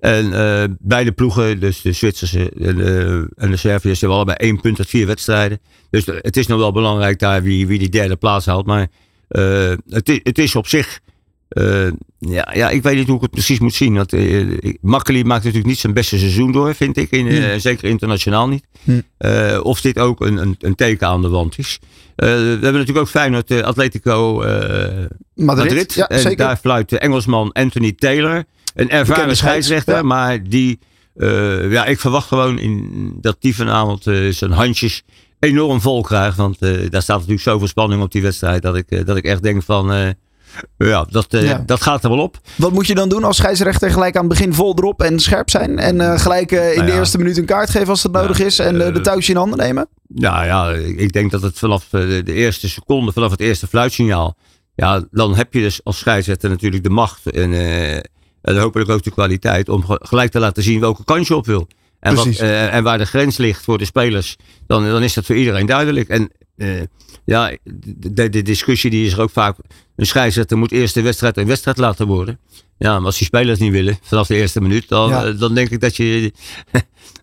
En 0.00 0.26
uh, 0.26 0.64
beide 0.78 1.12
ploegen, 1.12 1.60
dus 1.60 1.80
de 1.80 1.92
Zwitserse 1.92 2.50
en 2.50 2.76
de, 2.76 3.28
en 3.36 3.50
de 3.50 3.56
Serviërs, 3.56 4.00
hebben 4.00 4.18
allebei 4.18 4.38
één 4.38 4.60
punt 4.60 4.78
uit 4.78 4.88
vier 4.88 5.06
wedstrijden. 5.06 5.60
Dus 5.90 6.06
het 6.06 6.36
is 6.36 6.46
nog 6.46 6.58
wel 6.58 6.72
belangrijk 6.72 7.18
daar 7.18 7.42
wie, 7.42 7.66
wie 7.66 7.78
die 7.78 7.88
derde 7.88 8.16
plaats 8.16 8.46
haalt. 8.46 8.66
Maar 8.66 8.88
uh, 9.28 9.72
het, 9.88 10.20
het 10.22 10.38
is 10.38 10.56
op 10.56 10.66
zich, 10.66 11.00
uh, 11.48 11.86
ja, 12.18 12.50
ja, 12.54 12.70
ik 12.70 12.82
weet 12.82 12.96
niet 12.96 13.06
hoe 13.06 13.16
ik 13.16 13.22
het 13.22 13.30
precies 13.30 13.58
moet 13.58 13.74
zien. 13.74 13.94
Want, 13.94 14.12
Makkeli 14.80 15.24
maakt 15.24 15.44
natuurlijk 15.44 15.68
niet 15.68 15.78
zijn 15.78 15.94
beste 15.94 16.18
seizoen 16.18 16.52
door, 16.52 16.74
vind 16.74 16.96
ik. 16.96 17.10
In, 17.10 17.26
hmm. 17.26 17.58
Zeker 17.60 17.88
internationaal 17.88 18.48
niet. 18.48 18.64
Hmm. 18.84 19.02
of 19.62 19.80
dit 19.80 19.98
ook 19.98 20.20
een, 20.20 20.36
een, 20.36 20.56
een, 20.58 20.74
teken 20.74 21.06
aan 21.06 21.22
de 21.22 21.28
wand 21.28 21.58
is. 21.58 21.78
we 22.16 22.26
hebben 22.26 22.72
natuurlijk 22.72 22.98
ook 22.98 23.08
Feyenoord 23.08 23.62
Atletico 23.62 24.34
Madrid. 24.34 25.10
Madrid. 25.34 25.94
Ja, 25.94 26.08
en 26.08 26.18
zeker. 26.18 26.36
daar 26.36 26.56
fluit 26.56 26.88
de 26.88 26.98
Engelsman 26.98 27.52
Anthony 27.52 27.92
Taylor. 27.92 28.44
Een 28.74 28.90
ervaren 28.90 29.36
scheidsrechter, 29.36 29.94
ja. 29.94 30.02
maar 30.02 30.42
die, 30.42 30.78
uh, 31.16 31.72
ja, 31.72 31.84
ik 31.84 32.00
verwacht 32.00 32.28
gewoon 32.28 32.58
in, 32.58 33.12
dat 33.20 33.36
die 33.38 33.54
vanavond 33.54 34.06
uh, 34.06 34.32
zijn 34.32 34.50
handjes 34.50 35.02
enorm 35.38 35.80
vol 35.80 36.02
krijgt. 36.02 36.36
Want 36.36 36.56
uh, 36.60 36.90
daar 36.90 37.02
staat 37.02 37.16
natuurlijk 37.16 37.42
zoveel 37.42 37.66
spanning 37.66 38.02
op 38.02 38.12
die 38.12 38.22
wedstrijd. 38.22 38.62
Dat 38.62 38.76
ik, 38.76 39.06
dat 39.06 39.16
ik 39.16 39.24
echt 39.24 39.42
denk 39.42 39.62
van, 39.62 40.14
ja, 40.78 41.06
dat, 41.10 41.26
ja. 41.28 41.62
dat 41.66 41.82
gaat 41.82 42.04
er 42.04 42.10
wel 42.10 42.18
op. 42.18 42.38
Wat 42.56 42.72
moet 42.72 42.86
je 42.86 42.94
dan 42.94 43.08
doen 43.08 43.24
als 43.24 43.36
scheidsrechter 43.36 43.90
gelijk 43.90 44.14
aan 44.16 44.24
het 44.24 44.32
begin 44.32 44.54
vol 44.54 44.74
erop 44.76 45.02
en 45.02 45.20
scherp 45.20 45.50
zijn? 45.50 45.78
En 45.78 46.20
gelijk 46.20 46.50
in 46.50 46.58
nou 46.58 46.74
ja. 46.74 46.84
de 46.84 46.92
eerste 46.92 47.18
minuut 47.18 47.36
een 47.36 47.44
kaart 47.44 47.70
geven 47.70 47.88
als 47.88 48.02
dat 48.02 48.12
nodig 48.12 48.40
is 48.40 48.58
en 48.58 48.78
de 48.78 49.00
touwtje 49.00 49.32
in 49.32 49.38
handen 49.38 49.58
nemen? 49.58 49.88
Nou 50.08 50.44
ja, 50.44 50.70
ik 50.96 51.12
denk 51.12 51.30
dat 51.30 51.42
het 51.42 51.58
vanaf 51.58 51.88
de 51.88 52.32
eerste 52.32 52.68
seconde, 52.68 53.12
vanaf 53.12 53.30
het 53.30 53.40
eerste 53.40 53.66
fluitsignaal 53.66 54.36
ja, 54.76 55.04
dan 55.10 55.36
heb 55.36 55.52
je 55.54 55.60
dus 55.60 55.84
als 55.84 55.98
scheidsrechter 55.98 56.50
natuurlijk 56.50 56.82
de 56.82 56.90
macht 56.90 57.30
en, 57.30 57.52
en 58.42 58.58
hopelijk 58.58 58.90
ook 58.90 59.02
de 59.02 59.10
kwaliteit 59.10 59.68
om 59.68 59.84
gelijk 59.86 60.30
te 60.30 60.38
laten 60.38 60.62
zien 60.62 60.80
welke 60.80 61.04
kant 61.04 61.26
je 61.26 61.36
op 61.36 61.46
wil. 61.46 61.68
En, 62.00 62.14
wat, 62.14 62.26
en 62.36 62.82
waar 62.82 62.98
de 62.98 63.06
grens 63.06 63.36
ligt 63.36 63.64
voor 63.64 63.78
de 63.78 63.84
spelers, 63.84 64.36
dan, 64.66 64.84
dan 64.84 65.02
is 65.02 65.14
dat 65.14 65.24
voor 65.24 65.36
iedereen 65.36 65.66
duidelijk. 65.66 66.08
En 66.08 66.30
uh, 66.56 66.82
ja, 67.24 67.56
de, 68.10 68.28
de, 68.28 68.42
discussie 68.42 68.90
die 68.90 69.06
is 69.06 69.12
er 69.12 69.20
ook 69.20 69.30
vaak. 69.30 69.56
Een 69.96 70.06
scheidsrechter 70.06 70.58
moet 70.58 70.72
eerst 70.72 70.94
de 70.94 71.02
wedstrijd 71.02 71.36
een 71.36 71.46
wedstrijd 71.46 71.78
laten 71.78 72.06
worden. 72.06 72.38
Ja, 72.78 72.96
maar 72.96 73.06
als 73.06 73.18
die 73.18 73.26
spelers 73.26 73.58
niet 73.58 73.72
willen 73.72 73.98
vanaf 74.02 74.26
de 74.26 74.34
eerste 74.34 74.60
minuut, 74.60 74.88
dan, 74.88 75.08
ja. 75.08 75.32
dan 75.32 75.54
denk 75.54 75.70
ik 75.70 75.80
dat 75.80 75.96
je. 75.96 76.32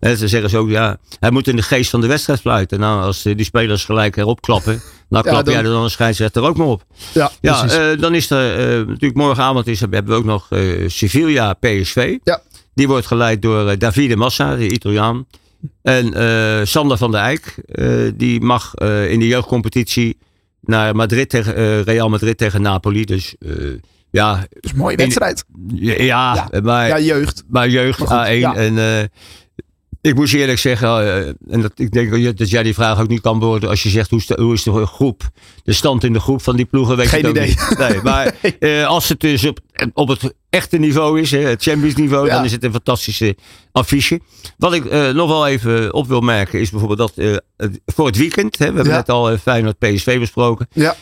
ze 0.00 0.28
zeggen 0.28 0.50
zo 0.50 0.58
ook, 0.58 0.68
ja, 0.68 0.98
hij 1.20 1.30
moet 1.30 1.48
in 1.48 1.56
de 1.56 1.62
geest 1.62 1.90
van 1.90 2.00
de 2.00 2.06
wedstrijd 2.06 2.40
fluiten. 2.40 2.80
Nou, 2.80 3.02
als 3.02 3.22
die 3.22 3.44
spelers 3.44 3.84
gelijk 3.84 4.16
erop 4.16 4.40
klappen, 4.40 4.82
dan 5.08 5.22
klap 5.22 5.34
ja, 5.34 5.42
dan... 5.42 5.54
jij 5.54 5.62
er 5.62 5.70
dan 5.70 5.82
een 5.82 5.90
scheidsrechter 5.90 6.42
ook 6.42 6.56
maar 6.56 6.66
op. 6.66 6.84
Ja, 7.12 7.30
ja 7.40 7.92
uh, 7.92 8.00
dan 8.00 8.14
is 8.14 8.30
er 8.30 8.78
uh, 8.80 8.86
natuurlijk 8.86 9.14
morgenavond 9.14 9.66
is, 9.66 9.80
hebben 9.80 10.06
we 10.06 10.14
ook 10.14 10.24
nog 10.24 10.48
Sevilla 10.86 11.52
PSV. 11.52 12.18
Ja. 12.24 12.42
Die 12.74 12.88
wordt 12.88 13.06
geleid 13.06 13.42
door 13.42 13.78
Davide 13.78 14.16
Massa, 14.16 14.56
de 14.56 14.68
Italiaan. 14.68 15.26
En 15.82 16.66
Sander 16.66 16.96
van 16.98 17.10
der 17.10 17.20
Eyck, 17.20 17.54
die 18.16 18.40
mag 18.40 18.74
in 19.08 19.18
de 19.18 19.26
jeugdcompetitie 19.26 20.18
naar 20.60 20.96
Madrid 20.96 21.28
tegen 21.28 21.82
Real 21.82 22.08
Madrid 22.08 22.38
tegen 22.38 22.62
Napoli. 22.62 23.04
Dus 23.04 23.34
ja. 24.10 24.36
Dat 24.36 24.46
is 24.60 24.70
een 24.70 24.76
mooie 24.76 24.96
wedstrijd. 24.96 25.44
In, 25.68 26.04
ja, 26.04 26.48
ja, 26.50 26.60
maar, 26.60 26.88
ja, 26.88 27.00
jeugd. 27.00 27.44
Maar 27.48 27.68
jeugd 27.68 27.98
maar 27.98 28.26
goed, 28.26 28.34
A1. 28.34 28.38
Ja. 28.38 28.54
En 28.54 29.10
ik 30.04 30.14
moet 30.14 30.30
je 30.30 30.38
eerlijk 30.38 30.58
zeggen, 30.58 30.88
uh, 30.88 31.26
en 31.26 31.60
dat, 31.60 31.72
ik 31.74 31.92
denk 31.92 32.38
dat 32.38 32.50
jij 32.50 32.62
die 32.62 32.74
vraag 32.74 33.00
ook 33.00 33.08
niet 33.08 33.20
kan 33.20 33.38
beantwoorden 33.38 33.68
als 33.68 33.82
je 33.82 33.88
zegt 33.88 34.10
hoe 34.10 34.18
is, 34.18 34.26
de, 34.26 34.38
hoe 34.40 34.52
is 34.52 34.62
de 34.62 34.86
groep, 34.86 35.22
de 35.64 35.72
stand 35.72 36.04
in 36.04 36.12
de 36.12 36.20
groep 36.20 36.42
van 36.42 36.56
die 36.56 36.64
ploegen, 36.64 36.96
weet 36.96 37.08
Geen 37.08 37.28
idee. 37.28 37.46
Niet. 37.46 37.74
Nee, 37.78 38.02
maar 38.02 38.34
nee. 38.42 38.56
Uh, 38.80 38.86
als 38.86 39.08
het 39.08 39.20
dus 39.20 39.44
op, 39.44 39.58
op 39.92 40.08
het 40.08 40.34
echte 40.50 40.78
niveau 40.78 41.20
is, 41.20 41.30
hè, 41.30 41.38
het 41.38 41.62
Champions 41.62 41.94
niveau, 41.94 42.26
ja. 42.26 42.34
dan 42.34 42.44
is 42.44 42.52
het 42.52 42.64
een 42.64 42.72
fantastische 42.72 43.36
affiche. 43.72 44.20
Wat 44.58 44.74
ik 44.74 44.84
uh, 44.84 45.10
nog 45.10 45.28
wel 45.28 45.46
even 45.46 45.94
op 45.94 46.06
wil 46.06 46.20
merken 46.20 46.60
is 46.60 46.70
bijvoorbeeld 46.70 47.14
dat 47.16 47.42
voor 47.86 48.06
het 48.06 48.16
weekend, 48.16 48.58
hè, 48.58 48.66
we 48.68 48.74
hebben 48.74 48.92
ja. 48.92 48.98
net 48.98 49.08
al 49.08 49.36
Feyenoord 49.36 49.78
PSV 49.78 50.18
besproken, 50.18 50.68
ja. 50.72 50.96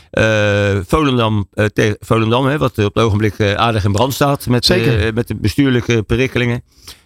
Volendam, 0.86 1.48
tegen 1.72 1.96
Volendam 2.00 2.46
hè, 2.46 2.58
wat 2.58 2.78
op 2.78 2.94
het 2.94 3.04
ogenblik 3.04 3.40
aardig 3.40 3.84
in 3.84 3.92
brand 3.92 4.14
staat 4.14 4.46
met, 4.46 4.68
met 5.14 5.28
de 5.28 5.34
bestuurlijke 5.34 6.02
prikkelingen. 6.02 6.62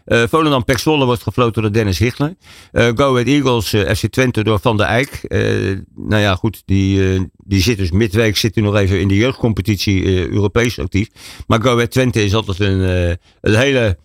Uh, 0.06 0.22
Volendam 0.28 0.64
Pek 0.64 0.78
Zwolle 0.78 1.04
wordt 1.04 1.22
gefloten 1.22 1.62
door 1.62 1.72
Dennis 1.72 1.98
Hichler. 1.98 2.34
Uh, 2.72 2.88
Go 2.94 3.12
Ahead 3.12 3.26
Eagles 3.26 3.72
uh, 3.72 3.90
FC 3.90 4.06
Twente 4.06 4.44
door 4.44 4.58
Van 4.60 4.76
der 4.76 4.86
Eyck. 4.86 5.20
nou 5.94 6.22
ja, 6.22 6.34
goed, 6.34 6.62
die, 6.64 7.30
die 7.36 7.62
zit 7.62 7.76
dus 7.76 7.90
midweek 7.90 8.36
zit 8.36 8.56
nog 8.56 8.76
even 8.76 9.00
in 9.00 9.08
de 9.08 9.16
jeugdcompetitie 9.16 10.28
Europees 10.30 10.78
actief. 10.78 11.08
Maar 11.46 11.60
Go 11.60 11.72
Ahead 11.72 11.90
Twente 11.90 12.24
is 12.24 12.34
altijd 12.34 12.60
een, 12.60 12.80
een 13.40 13.54
hele 13.54 13.98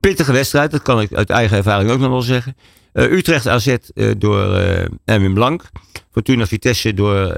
pittige 0.00 0.32
wedstrijd. 0.32 0.70
Dat 0.70 0.82
kan 0.82 1.00
ik 1.00 1.12
uit 1.12 1.30
eigen 1.30 1.56
ervaring 1.56 1.90
ook 1.90 1.98
nog 1.98 2.10
wel 2.10 2.22
zeggen. 2.22 2.56
Utrecht 2.92 3.48
AZ 3.48 3.76
door 4.18 4.54
Erwin 5.04 5.34
Blank. 5.34 5.62
Fortuna 6.10 6.46
Vitesse 6.46 6.94
door 6.94 7.36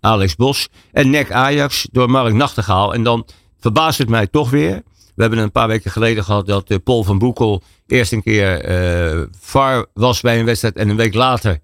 Alex 0.00 0.36
Bos. 0.36 0.68
En 0.92 1.10
NEC 1.10 1.30
Ajax 1.30 1.88
door 1.92 2.10
Mark 2.10 2.34
Nachtegaal. 2.34 2.94
En 2.94 3.02
dan 3.02 3.26
verbaast 3.60 3.98
het 3.98 4.08
mij 4.08 4.26
toch 4.26 4.50
weer. 4.50 4.82
We 5.14 5.22
hebben 5.22 5.38
een 5.38 5.52
paar 5.52 5.68
weken 5.68 5.90
geleden 5.90 6.24
gehad 6.24 6.46
dat 6.46 6.70
uh, 6.70 6.78
Paul 6.84 7.02
van 7.04 7.18
Boekel 7.18 7.62
eerst 7.86 8.12
een 8.12 8.22
keer 8.22 8.70
uh, 9.14 9.22
VAR 9.40 9.86
was 9.94 10.20
bij 10.20 10.38
een 10.38 10.44
wedstrijd. 10.44 10.76
En 10.76 10.88
een 10.88 10.96
week 10.96 11.14
later, 11.14 11.58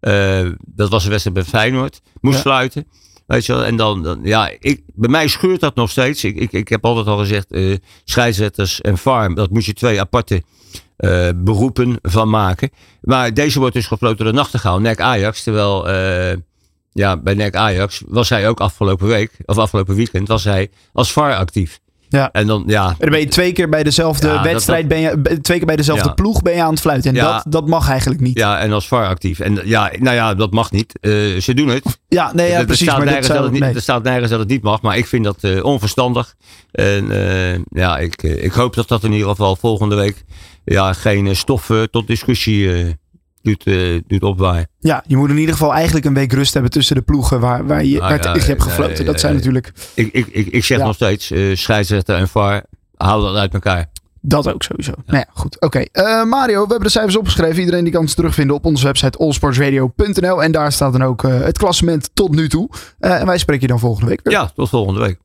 uh, 0.00 0.50
dat 0.64 0.90
was 0.90 1.04
een 1.04 1.10
wedstrijd 1.10 1.36
bij 1.36 1.44
Feyenoord, 1.44 2.00
moest 2.20 2.36
ja. 2.36 2.42
fluiten. 2.42 2.86
Weet 3.26 3.46
je 3.46 3.52
wel? 3.52 3.64
En 3.64 3.76
dan, 3.76 4.02
dan, 4.02 4.20
ja, 4.22 4.50
ik, 4.58 4.82
bij 4.86 5.10
mij 5.10 5.28
scheurt 5.28 5.60
dat 5.60 5.74
nog 5.74 5.90
steeds. 5.90 6.24
Ik, 6.24 6.36
ik, 6.36 6.52
ik 6.52 6.68
heb 6.68 6.84
altijd 6.84 7.06
al 7.06 7.18
gezegd, 7.18 7.46
uh, 7.50 7.76
scheidsrechters 8.04 8.80
en 8.80 8.98
VAR, 8.98 9.34
dat 9.34 9.50
moet 9.50 9.64
je 9.64 9.72
twee 9.72 10.00
aparte 10.00 10.42
uh, 10.98 11.28
beroepen 11.36 11.98
van 12.02 12.30
maken. 12.30 12.70
Maar 13.00 13.34
deze 13.34 13.58
wordt 13.58 13.74
dus 13.74 13.86
gefloten 13.86 14.24
door 14.24 14.34
Nachtegaal, 14.34 14.80
NEC 14.80 15.00
Ajax. 15.00 15.42
Terwijl, 15.42 15.90
uh, 15.90 16.36
ja, 16.92 17.16
bij 17.16 17.34
NEC 17.34 17.54
Ajax 17.54 18.02
was 18.06 18.28
hij 18.28 18.48
ook 18.48 18.60
afgelopen 18.60 19.06
week, 19.06 19.36
of 19.44 19.58
afgelopen 19.58 19.94
weekend, 19.94 20.28
was 20.28 20.44
hij 20.44 20.70
als 20.92 21.12
VAR 21.12 21.36
actief. 21.36 21.80
Ja. 22.12 22.30
En 22.32 22.46
dan, 22.46 22.64
ja. 22.66 22.88
En 22.88 22.96
dan 22.98 23.10
ben 23.10 23.20
je 23.20 23.26
twee 23.26 23.52
keer 23.52 23.68
bij 23.68 23.82
dezelfde 23.82 24.28
ja, 24.28 24.42
wedstrijd, 24.42 24.90
dat, 24.90 25.00
dat, 25.00 25.22
ben 25.22 25.32
je, 25.32 25.40
twee 25.40 25.56
keer 25.56 25.66
bij 25.66 25.76
dezelfde 25.76 26.08
ja. 26.08 26.14
ploeg 26.14 26.42
ben 26.42 26.54
je 26.54 26.62
aan 26.62 26.70
het 26.70 26.80
fluiten. 26.80 27.10
En 27.10 27.16
ja. 27.16 27.32
dat, 27.32 27.52
dat 27.52 27.68
mag 27.68 27.88
eigenlijk 27.88 28.20
niet. 28.20 28.38
Ja, 28.38 28.58
en 28.58 28.72
als 28.72 28.88
VAR 28.88 29.06
actief. 29.06 29.40
En 29.40 29.60
ja, 29.64 29.90
nou 29.98 30.16
ja, 30.16 30.34
dat 30.34 30.52
mag 30.52 30.70
niet. 30.70 30.92
Uh, 31.00 31.40
ze 31.40 31.54
doen 31.54 31.68
het. 31.68 31.98
Ja, 32.08 32.32
nee, 32.34 32.50
ja, 32.50 32.58
er, 32.58 32.64
precies. 32.64 32.86
Er 32.86 32.92
staat, 32.92 32.96
maar 32.96 33.06
nergens 33.06 33.26
dat 33.26 33.36
dat 33.36 33.44
het 33.44 33.58
nee. 33.58 33.68
niet, 33.68 33.76
er 33.76 33.82
staat 33.82 34.02
nergens 34.02 34.30
dat 34.30 34.38
het 34.38 34.48
niet 34.48 34.62
mag, 34.62 34.82
maar 34.82 34.96
ik 34.96 35.06
vind 35.06 35.24
dat 35.24 35.38
uh, 35.40 35.64
onverstandig. 35.64 36.34
En 36.72 37.04
uh, 37.10 37.58
ja, 37.68 37.98
ik, 37.98 38.22
ik 38.22 38.52
hoop 38.52 38.74
dat 38.74 38.88
dat 38.88 39.04
in 39.04 39.12
ieder 39.12 39.28
geval 39.28 39.56
volgende 39.56 39.94
week 39.94 40.24
ja, 40.64 40.92
geen 40.92 41.36
stof 41.36 41.70
tot 41.90 42.06
discussie 42.06 42.96
doet, 43.42 43.66
uh, 43.66 44.00
doet 44.06 44.22
opwaaien. 44.22 44.68
Ja, 44.78 45.04
je 45.06 45.16
moet 45.16 45.30
in 45.30 45.38
ieder 45.38 45.54
geval 45.54 45.72
eigenlijk 45.74 46.04
een 46.06 46.14
week 46.14 46.32
rust 46.32 46.52
hebben 46.52 46.70
tussen 46.70 46.96
de 46.96 47.02
ploegen 47.02 47.40
waar, 47.40 47.66
waar 47.66 47.84
je, 47.84 47.98
waar 47.98 48.10
ja, 48.24 48.32
tegen 48.32 48.48
hebt 48.48 48.62
gefloten. 48.62 49.04
dat 49.04 49.20
zijn 49.20 49.34
natuurlijk, 49.34 49.72
Ik, 49.94 50.12
ik, 50.12 50.26
ik, 50.26 50.46
ik 50.46 50.64
zeg 50.64 50.78
Ja. 50.78 50.84
nog 50.84 50.94
steeds, 50.94 51.30
uh, 51.30 51.56
scheidsrechter 51.56 52.16
en 52.16 52.28
VAR, 52.28 52.62
hou 52.96 53.22
dat 53.22 53.36
uit 53.36 53.54
elkaar. 53.54 53.90
dat 54.20 54.52
ook 54.54 54.62
sowieso. 54.62 54.92
Nou 55.06 55.18
ja, 55.18 55.26
goed. 55.32 55.60
Oké, 55.60 55.78
Eh, 55.78 56.24
Mario, 56.24 56.52
we 56.62 56.68
hebben 56.68 56.80
de 56.86 56.88
cijfers 56.88 57.16
opgeschreven. 57.16 57.58
Iedereen 57.60 57.84
die 57.84 57.92
kan 57.92 58.08
ze 58.08 58.14
terugvinden 58.14 58.56
op 58.56 58.64
onze 58.64 58.84
website 58.84 59.18
allsportsradio.nl. 59.18 60.42
En 60.42 60.52
daar 60.52 60.72
staat 60.72 60.92
dan 60.92 61.02
ook 61.02 61.24
eh, 61.24 61.40
het 61.40 61.58
klassement 61.58 62.10
tot 62.14 62.30
nu 62.34 62.48
toe. 62.48 62.68
Eh, 62.98 63.20
en 63.20 63.26
wij 63.26 63.38
spreken 63.38 63.62
je 63.62 63.68
dan 63.68 63.78
volgende 63.78 64.08
week 64.08 64.20
weer. 64.22 64.32
Ja, 64.32 64.50
tot 64.54 64.68
volgende 64.68 65.00
week. 65.00 65.18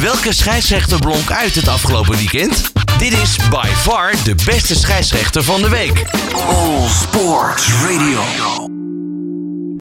Welke 0.00 0.32
scheidsrechter 0.32 0.98
blonk 0.98 1.30
uit 1.30 1.54
het 1.54 1.68
afgelopen 1.68 2.16
weekend? 2.16 2.70
Dit 2.98 3.12
is 3.12 3.36
by 3.50 3.66
far 3.66 4.14
de 4.24 4.34
beste 4.44 4.74
scheidsrechter 4.74 5.44
van 5.44 5.62
de 5.62 5.68
week. 5.68 6.04
All 6.48 6.88
Sports 6.88 7.72
Radio. 7.72 8.77